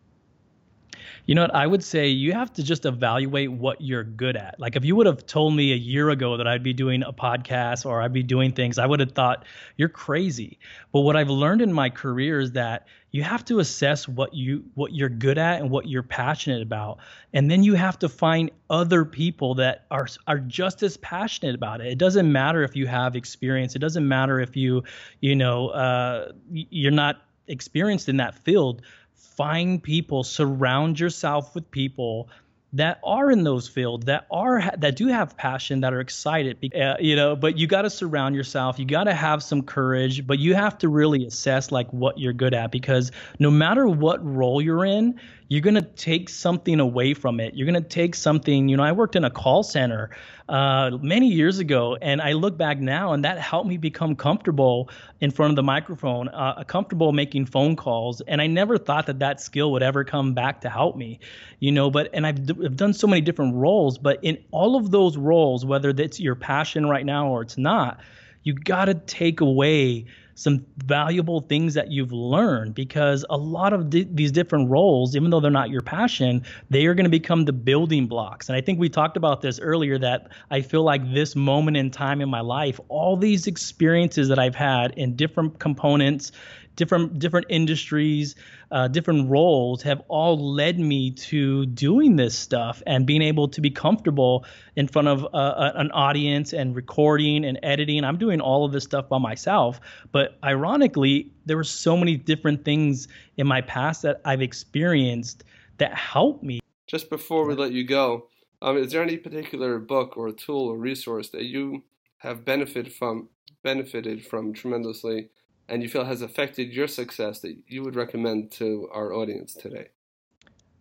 You 1.25 1.35
know 1.35 1.41
what? 1.41 1.55
I 1.55 1.67
would 1.67 1.83
say 1.83 2.07
you 2.07 2.33
have 2.33 2.53
to 2.53 2.63
just 2.63 2.85
evaluate 2.85 3.51
what 3.51 3.81
you're 3.81 4.03
good 4.03 4.37
at. 4.37 4.59
Like 4.59 4.75
if 4.75 4.85
you 4.85 4.95
would 4.95 5.05
have 5.05 5.25
told 5.25 5.55
me 5.55 5.73
a 5.73 5.75
year 5.75 6.09
ago 6.09 6.37
that 6.37 6.47
I'd 6.47 6.63
be 6.63 6.73
doing 6.73 7.03
a 7.03 7.13
podcast 7.13 7.85
or 7.85 8.01
I'd 8.01 8.13
be 8.13 8.23
doing 8.23 8.51
things, 8.51 8.77
I 8.77 8.85
would 8.85 8.99
have 8.99 9.11
thought 9.11 9.45
you're 9.77 9.89
crazy. 9.89 10.59
But 10.91 11.01
what 11.01 11.15
I've 11.15 11.29
learned 11.29 11.61
in 11.61 11.73
my 11.73 11.89
career 11.89 12.39
is 12.39 12.51
that 12.53 12.87
you 13.11 13.23
have 13.23 13.43
to 13.45 13.59
assess 13.59 14.07
what 14.07 14.33
you 14.33 14.63
what 14.75 14.93
you're 14.93 15.09
good 15.09 15.37
at 15.37 15.61
and 15.61 15.69
what 15.69 15.87
you're 15.87 16.03
passionate 16.03 16.61
about. 16.61 16.99
And 17.33 17.49
then 17.49 17.63
you 17.63 17.73
have 17.73 17.97
to 17.99 18.09
find 18.09 18.51
other 18.69 19.05
people 19.05 19.55
that 19.55 19.85
are 19.91 20.07
are 20.27 20.39
just 20.39 20.83
as 20.83 20.97
passionate 20.97 21.55
about 21.55 21.81
it. 21.81 21.87
It 21.87 21.97
doesn't 21.97 22.31
matter 22.31 22.63
if 22.63 22.75
you 22.75 22.85
have 22.87 23.15
experience. 23.15 23.75
It 23.75 23.79
doesn't 23.79 24.07
matter 24.07 24.39
if 24.39 24.55
you, 24.55 24.83
you 25.21 25.35
know, 25.35 25.69
uh, 25.69 26.31
you're 26.51 26.91
not 26.91 27.21
experienced 27.47 28.09
in 28.09 28.17
that 28.17 28.35
field 28.35 28.81
find 29.17 29.81
people, 29.81 30.23
surround 30.23 30.99
yourself 30.99 31.53
with 31.55 31.69
people 31.71 32.29
that 32.73 32.99
are 33.03 33.31
in 33.31 33.43
those 33.43 33.67
fields 33.67 34.05
that 34.05 34.27
are 34.29 34.61
that 34.77 34.95
do 34.97 35.07
have 35.07 35.37
passion 35.37 35.79
that 35.81 35.93
are 35.93 36.01
excited 36.01 36.57
uh, 36.75 36.95
you 36.99 37.15
know 37.15 37.33
but 37.33 37.57
you 37.57 37.65
got 37.65 37.83
to 37.83 37.89
surround 37.89 38.35
yourself 38.35 38.77
you 38.77 38.85
got 38.85 39.05
to 39.05 39.13
have 39.13 39.41
some 39.41 39.61
courage 39.61 40.27
but 40.27 40.37
you 40.37 40.53
have 40.53 40.77
to 40.77 40.89
really 40.89 41.25
assess 41.25 41.71
like 41.71 41.91
what 41.93 42.19
you're 42.19 42.33
good 42.33 42.53
at 42.53 42.69
because 42.69 43.11
no 43.39 43.49
matter 43.49 43.87
what 43.87 44.23
role 44.23 44.61
you're 44.61 44.83
in 44.83 45.17
you're 45.49 45.61
going 45.61 45.75
to 45.75 45.81
take 45.81 46.29
something 46.29 46.79
away 46.79 47.13
from 47.13 47.39
it. 47.39 47.53
You're 47.55 47.67
going 47.67 47.81
to 47.81 47.89
take 47.89 48.15
something, 48.15 48.67
you 48.67 48.75
know, 48.75 48.83
I 48.83 48.91
worked 48.91 49.15
in 49.15 49.23
a 49.23 49.29
call 49.29 49.63
center 49.63 50.09
uh, 50.49 50.91
many 51.01 51.27
years 51.27 51.59
ago, 51.59 51.97
and 52.01 52.21
I 52.21 52.33
look 52.33 52.57
back 52.57 52.79
now, 52.79 53.13
and 53.13 53.23
that 53.23 53.39
helped 53.39 53.69
me 53.69 53.77
become 53.77 54.15
comfortable 54.15 54.89
in 55.21 55.31
front 55.31 55.51
of 55.51 55.55
the 55.55 55.63
microphone, 55.63 56.27
uh, 56.29 56.63
comfortable 56.65 57.13
making 57.13 57.45
phone 57.45 57.75
calls. 57.75 58.21
And 58.21 58.41
I 58.41 58.47
never 58.47 58.77
thought 58.77 59.05
that 59.07 59.19
that 59.19 59.39
skill 59.39 59.71
would 59.71 59.83
ever 59.83 60.03
come 60.03 60.33
back 60.33 60.61
to 60.61 60.69
help 60.69 60.97
me, 60.97 61.19
you 61.59 61.71
know, 61.71 61.89
but, 61.89 62.09
and 62.13 62.27
I've, 62.27 62.45
d- 62.45 62.65
I've 62.65 62.75
done 62.75 62.93
so 62.93 63.07
many 63.07 63.21
different 63.21 63.55
roles, 63.55 63.97
but 63.97 64.19
in 64.23 64.37
all 64.51 64.75
of 64.75 64.91
those 64.91 65.17
roles, 65.17 65.65
whether 65.65 65.89
it's 65.89 66.19
your 66.19 66.35
passion 66.35 66.87
right 66.87 67.05
now 67.05 67.29
or 67.29 67.41
it's 67.41 67.57
not, 67.57 67.99
you 68.43 68.53
got 68.53 68.85
to 68.85 68.93
take 68.93 69.41
away 69.41 70.05
some 70.37 70.63
valuable 70.77 71.41
things 71.41 71.73
that 71.73 71.91
you've 71.91 72.11
learned 72.11 72.75
because 72.75 73.25
a 73.27 73.35
lot 73.35 73.73
of 73.73 73.89
di- 73.89 74.07
these 74.11 74.31
different 74.31 74.69
roles, 74.69 75.15
even 75.15 75.31
though 75.31 75.39
they're 75.39 75.49
not 75.49 75.71
your 75.71 75.81
passion, 75.81 76.43
they 76.69 76.85
are 76.85 76.93
going 76.93 77.05
to 77.05 77.09
become 77.09 77.45
the 77.45 77.53
building 77.53 78.05
blocks. 78.05 78.47
And 78.47 78.55
I 78.55 78.61
think 78.61 78.79
we 78.79 78.87
talked 78.87 79.17
about 79.17 79.41
this 79.41 79.59
earlier 79.59 79.97
that 79.97 80.27
I 80.51 80.61
feel 80.61 80.83
like 80.83 81.11
this 81.11 81.35
moment 81.35 81.75
in 81.75 81.89
time 81.89 82.21
in 82.21 82.29
my 82.29 82.41
life, 82.41 82.79
all 82.87 83.17
these 83.17 83.47
experiences 83.47 84.27
that 84.27 84.37
I've 84.37 84.53
had 84.53 84.91
in 84.91 85.15
different 85.15 85.57
components, 85.57 86.31
different 86.77 87.19
different 87.19 87.47
industries, 87.49 88.35
uh, 88.71 88.87
different 88.87 89.29
roles 89.29 89.81
have 89.81 90.01
all 90.07 90.53
led 90.53 90.79
me 90.79 91.11
to 91.11 91.65
doing 91.65 92.15
this 92.15 92.37
stuff 92.37 92.81
and 92.87 93.05
being 93.05 93.21
able 93.21 93.49
to 93.49 93.59
be 93.59 93.69
comfortable 93.69 94.45
in 94.77 94.87
front 94.87 95.09
of 95.09 95.25
uh, 95.33 95.71
an 95.75 95.91
audience 95.91 96.53
and 96.53 96.75
recording 96.75 97.43
and 97.43 97.59
editing. 97.63 98.05
I'm 98.05 98.17
doing 98.17 98.39
all 98.39 98.63
of 98.63 98.71
this 98.71 98.85
stuff 98.85 99.09
by 99.09 99.17
myself, 99.17 99.81
but 100.13 100.37
ironically, 100.43 101.33
there 101.45 101.57
were 101.57 101.65
so 101.65 101.97
many 101.97 102.15
different 102.15 102.63
things 102.63 103.09
in 103.35 103.47
my 103.47 103.59
past 103.61 104.03
that 104.03 104.21
I've 104.23 104.41
experienced 104.41 105.43
that 105.79 105.93
helped 105.93 106.43
me. 106.43 106.59
Just 106.85 107.09
before 107.09 107.45
we 107.45 107.55
let 107.55 107.71
you 107.71 107.83
go, 107.83 108.27
um, 108.61 108.77
is 108.77 108.91
there 108.91 109.03
any 109.03 109.17
particular 109.17 109.79
book 109.79 110.15
or 110.15 110.31
tool 110.31 110.69
or 110.69 110.77
resource 110.77 111.29
that 111.29 111.43
you 111.43 111.83
have 112.19 112.45
benefited 112.45 112.93
from 112.93 113.29
benefited 113.63 114.25
from 114.25 114.53
tremendously 114.53 115.29
and 115.69 115.83
you 115.83 115.89
feel 115.89 116.05
has 116.05 116.21
affected 116.21 116.73
your 116.73 116.87
success 116.87 117.39
that 117.41 117.57
you 117.67 117.83
would 117.83 117.95
recommend 117.95 118.51
to 118.51 118.89
our 118.91 119.13
audience 119.13 119.53
today? 119.53 119.89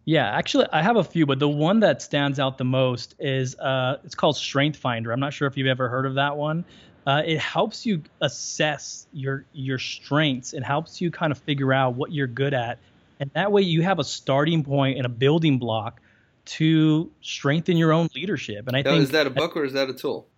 Yeah, 0.04 0.30
actually, 0.30 0.66
I 0.72 0.82
have 0.82 0.96
a 0.96 1.02
few, 1.02 1.26
but 1.26 1.40
the 1.40 1.48
one 1.48 1.80
that 1.80 2.00
stands 2.00 2.38
out 2.38 2.58
the 2.58 2.64
most 2.64 3.16
is 3.18 3.58
uh, 3.58 3.98
it's 4.04 4.14
called 4.14 4.36
Strength 4.36 4.78
Finder. 4.78 5.10
I'm 5.10 5.18
not 5.18 5.32
sure 5.32 5.48
if 5.48 5.56
you've 5.56 5.66
ever 5.66 5.88
heard 5.88 6.06
of 6.06 6.14
that 6.14 6.36
one. 6.36 6.64
Uh, 7.06 7.22
it 7.24 7.38
helps 7.38 7.84
you 7.84 8.02
assess 8.20 9.06
your 9.12 9.44
your 9.52 9.78
strengths. 9.78 10.52
It 10.52 10.62
helps 10.62 11.00
you 11.00 11.10
kind 11.10 11.32
of 11.32 11.38
figure 11.38 11.72
out 11.72 11.94
what 11.94 12.12
you're 12.12 12.28
good 12.28 12.54
at, 12.54 12.78
and 13.18 13.30
that 13.34 13.50
way 13.50 13.62
you 13.62 13.82
have 13.82 13.98
a 13.98 14.04
starting 14.04 14.62
point 14.62 14.96
and 14.96 15.06
a 15.06 15.08
building 15.08 15.58
block 15.58 16.00
to 16.46 17.10
strengthen 17.20 17.76
your 17.76 17.92
own 17.92 18.08
leadership. 18.14 18.68
And 18.68 18.76
I 18.76 18.82
now, 18.82 18.92
think 18.92 19.02
is 19.02 19.10
that 19.10 19.26
a 19.26 19.30
book 19.30 19.56
or 19.56 19.64
is 19.64 19.72
that 19.72 19.90
a 19.90 19.92
tool? 19.92 20.28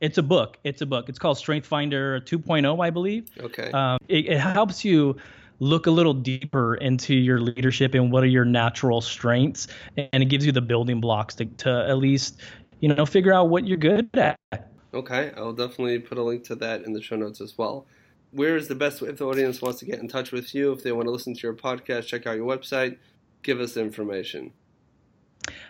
It's 0.00 0.18
a 0.18 0.22
book. 0.22 0.58
It's 0.64 0.82
a 0.82 0.86
book. 0.86 1.08
It's 1.08 1.18
called 1.18 1.38
Strength 1.38 1.66
Finder 1.66 2.20
2.0, 2.20 2.84
I 2.84 2.90
believe. 2.90 3.28
Okay. 3.40 3.70
Um, 3.72 3.98
it, 4.08 4.26
it 4.26 4.38
helps 4.38 4.84
you 4.84 5.16
look 5.58 5.86
a 5.86 5.90
little 5.90 6.12
deeper 6.12 6.74
into 6.74 7.14
your 7.14 7.40
leadership 7.40 7.94
and 7.94 8.12
what 8.12 8.22
are 8.22 8.28
your 8.28 8.44
natural 8.44 9.00
strengths, 9.00 9.68
and 9.96 10.22
it 10.22 10.26
gives 10.26 10.44
you 10.44 10.52
the 10.52 10.60
building 10.60 11.00
blocks 11.00 11.34
to, 11.36 11.46
to 11.46 11.86
at 11.88 11.98
least 11.98 12.40
you 12.80 12.94
know 12.94 13.06
figure 13.06 13.32
out 13.32 13.48
what 13.48 13.66
you're 13.66 13.78
good 13.78 14.08
at. 14.14 14.38
Okay, 14.92 15.32
I'll 15.36 15.52
definitely 15.52 15.98
put 15.98 16.18
a 16.18 16.22
link 16.22 16.44
to 16.44 16.54
that 16.56 16.84
in 16.84 16.92
the 16.92 17.02
show 17.02 17.16
notes 17.16 17.40
as 17.40 17.56
well. 17.56 17.86
Where 18.32 18.56
is 18.56 18.68
the 18.68 18.74
best 18.74 19.02
if 19.02 19.18
the 19.18 19.26
audience 19.26 19.62
wants 19.62 19.78
to 19.80 19.84
get 19.86 19.98
in 19.98 20.08
touch 20.08 20.32
with 20.32 20.54
you, 20.54 20.72
if 20.72 20.82
they 20.82 20.92
want 20.92 21.06
to 21.06 21.10
listen 21.10 21.34
to 21.34 21.40
your 21.40 21.54
podcast, 21.54 22.06
check 22.06 22.26
out 22.26 22.36
your 22.36 22.46
website, 22.46 22.98
give 23.42 23.60
us 23.60 23.76
information. 23.76 24.52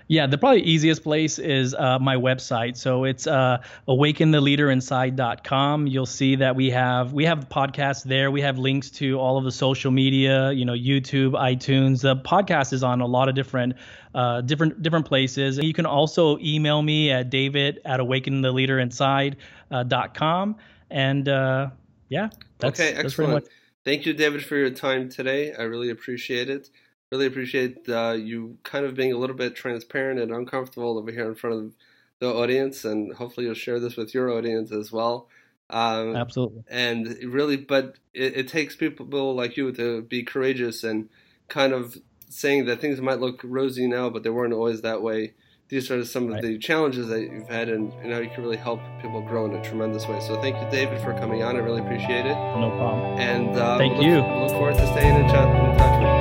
Yeah, 0.09 0.27
the 0.29 0.39
probably 0.39 0.63
easiest 0.63 1.03
place 1.03 1.41
is 1.41 1.75
uh, 1.75 1.99
my 1.99 2.15
website. 2.17 2.77
So 2.77 3.03
it's 3.05 3.27
uh, 3.27 3.59
awakentheleaderinside.com. 3.89 5.89
You'll 5.89 6.07
see 6.07 6.37
that 6.37 6.55
we 6.55 6.71
have 6.71 7.13
we 7.13 7.25
have 7.25 7.49
podcasts 7.49 8.05
there. 8.05 8.31
We 8.31 8.41
have 8.43 8.57
links 8.59 8.89
to 8.93 9.19
all 9.19 9.37
of 9.37 9.43
the 9.45 9.51
social 9.51 9.91
media, 9.91 10.53
you 10.53 10.65
know, 10.65 10.75
YouTube, 10.75 11.33
iTunes. 11.33 12.03
The 12.03 12.15
podcast 12.17 12.73
is 12.73 12.85
on 12.85 13.01
a 13.01 13.07
lot 13.07 13.29
of 13.29 13.35
different 13.35 13.75
uh, 14.15 14.43
different 14.43 14.81
different 14.81 15.07
places. 15.07 15.59
You 15.59 15.73
can 15.73 15.87
also 15.87 16.39
email 16.39 16.83
me 16.83 17.11
at 17.11 17.31
david 17.31 17.81
at 17.85 17.99
awakentheleaderinside.com. 17.99 20.51
Uh, 20.51 20.55
and 20.89 21.29
uh, 21.29 21.71
yeah, 22.09 22.29
that's, 22.59 22.79
okay, 22.79 22.95
excellent. 22.95 23.45
That's 23.45 23.55
Thank 23.85 24.07
you, 24.07 24.13
David, 24.15 24.45
for 24.45 24.57
your 24.57 24.71
time 24.71 25.09
today. 25.09 25.55
I 25.55 25.63
really 25.63 25.91
appreciate 25.91 26.51
it 26.51 26.71
really 27.13 27.27
appreciate 27.27 27.89
uh, 27.89 28.17
you 28.19 28.59
kind 28.63 28.85
of 28.85 28.95
being 28.95 29.13
a 29.13 29.19
little 29.19 29.37
bit 29.37 29.55
transparent 29.55 30.21
and 30.21 30.33
uncomfortable 30.33 30.99
over 30.99 31.11
here 31.11 31.29
in 31.29 31.35
front 31.35 31.57
of 31.57 31.73
the 32.19 32.33
audience, 32.33 32.85
and 32.85 33.15
hopefully 33.15 33.47
you'll 33.47 33.55
share 33.55 33.79
this 33.79 33.97
with 33.97 34.15
your 34.15 34.31
audience 34.31 34.73
as 34.73 34.91
well. 34.91 35.29
Um, 35.69 36.17
Absolutely. 36.17 36.63
And 36.69 37.17
really, 37.25 37.57
but 37.57 37.97
it, 38.15 38.37
it, 38.37 38.49
takes 38.49 38.77
people 38.77 39.35
like 39.35 39.57
you 39.57 39.73
to 39.73 40.03
be 40.03 40.23
courageous 40.23 40.85
and 40.85 41.09
kind 41.49 41.73
of 41.73 41.99
saying 42.29 42.67
that 42.67 42.81
things 42.81 43.01
might 43.01 43.19
look 43.19 43.41
rosy 43.43 43.89
now, 43.89 44.09
but 44.09 44.23
they 44.23 44.31
weren't 44.31 44.53
always 44.53 44.83
that 44.83 45.03
way. 45.03 45.35
These 45.69 45.91
are 45.91 46.05
some 46.05 46.29
right. 46.29 46.37
of 46.37 46.43
the 46.45 46.59
challenges 46.59 47.09
that 47.09 47.23
you've 47.23 47.49
had, 47.49 47.69
and 47.69 47.93
you 48.05 48.09
know 48.09 48.21
you 48.21 48.31
can 48.31 48.45
really 48.45 48.57
help 48.57 48.81
people 49.03 49.21
grow 49.21 49.47
in 49.47 49.55
a 49.57 49.65
tremendous 49.65 50.07
way. 50.07 50.21
So 50.21 50.41
thank 50.41 50.55
you, 50.63 50.71
David, 50.71 51.01
for 51.03 51.13
coming 51.15 51.43
on. 51.43 51.57
I 51.57 51.59
really 51.59 51.81
appreciate 51.81 52.25
it. 52.25 52.37
No 52.37 52.73
problem. 52.79 53.19
And 53.19 53.57
uh, 53.57 53.77
thank 53.77 53.95
we'll 53.95 54.07
you. 54.07 54.17
Look, 54.19 54.43
look 54.43 54.51
forward 54.51 54.77
to 54.77 54.87
staying 54.87 55.17
in, 55.17 55.29
chat, 55.29 55.49
in 55.49 55.77
touch 55.77 56.01
with 56.01 56.09
you. 56.09 56.16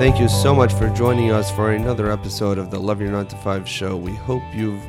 Thank 0.00 0.18
you 0.18 0.30
so 0.30 0.54
much 0.54 0.72
for 0.72 0.88
joining 0.88 1.30
us 1.30 1.50
for 1.50 1.72
another 1.72 2.10
episode 2.10 2.56
of 2.56 2.70
the 2.70 2.80
Love 2.80 3.02
Your 3.02 3.10
9 3.10 3.26
to 3.26 3.36
5 3.36 3.68
show. 3.68 3.98
We 3.98 4.14
hope 4.14 4.42
you've 4.54 4.82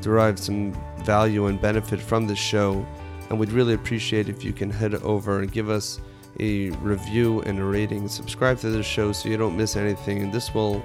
derived 0.00 0.40
some 0.40 0.72
value 1.04 1.46
and 1.46 1.60
benefit 1.60 2.00
from 2.00 2.26
this 2.26 2.40
show, 2.40 2.84
and 3.30 3.38
we'd 3.38 3.52
really 3.52 3.74
appreciate 3.74 4.28
if 4.28 4.42
you 4.42 4.52
can 4.52 4.68
head 4.68 4.96
over 4.96 5.38
and 5.38 5.52
give 5.52 5.70
us 5.70 6.00
a 6.40 6.70
review 6.82 7.42
and 7.42 7.60
a 7.60 7.64
rating. 7.64 8.08
Subscribe 8.08 8.58
to 8.58 8.70
the 8.70 8.82
show 8.82 9.12
so 9.12 9.28
you 9.28 9.36
don't 9.36 9.56
miss 9.56 9.76
anything, 9.76 10.32
this 10.32 10.52
will 10.52 10.82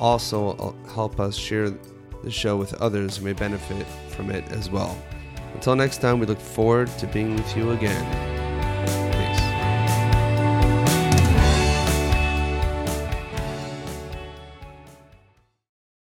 also 0.00 0.56
uh, 0.56 0.92
help 0.92 1.20
us 1.20 1.36
share 1.36 1.70
the 2.24 2.30
show 2.32 2.56
with 2.56 2.74
others 2.82 3.18
who 3.18 3.26
may 3.26 3.32
benefit 3.32 3.86
from 4.08 4.32
it 4.32 4.42
as 4.50 4.70
well. 4.70 5.00
Until 5.54 5.76
next 5.76 5.98
time, 5.98 6.18
we 6.18 6.26
look 6.26 6.40
forward 6.40 6.88
to 6.98 7.06
being 7.06 7.36
with 7.36 7.56
you 7.56 7.70
again. 7.70 8.39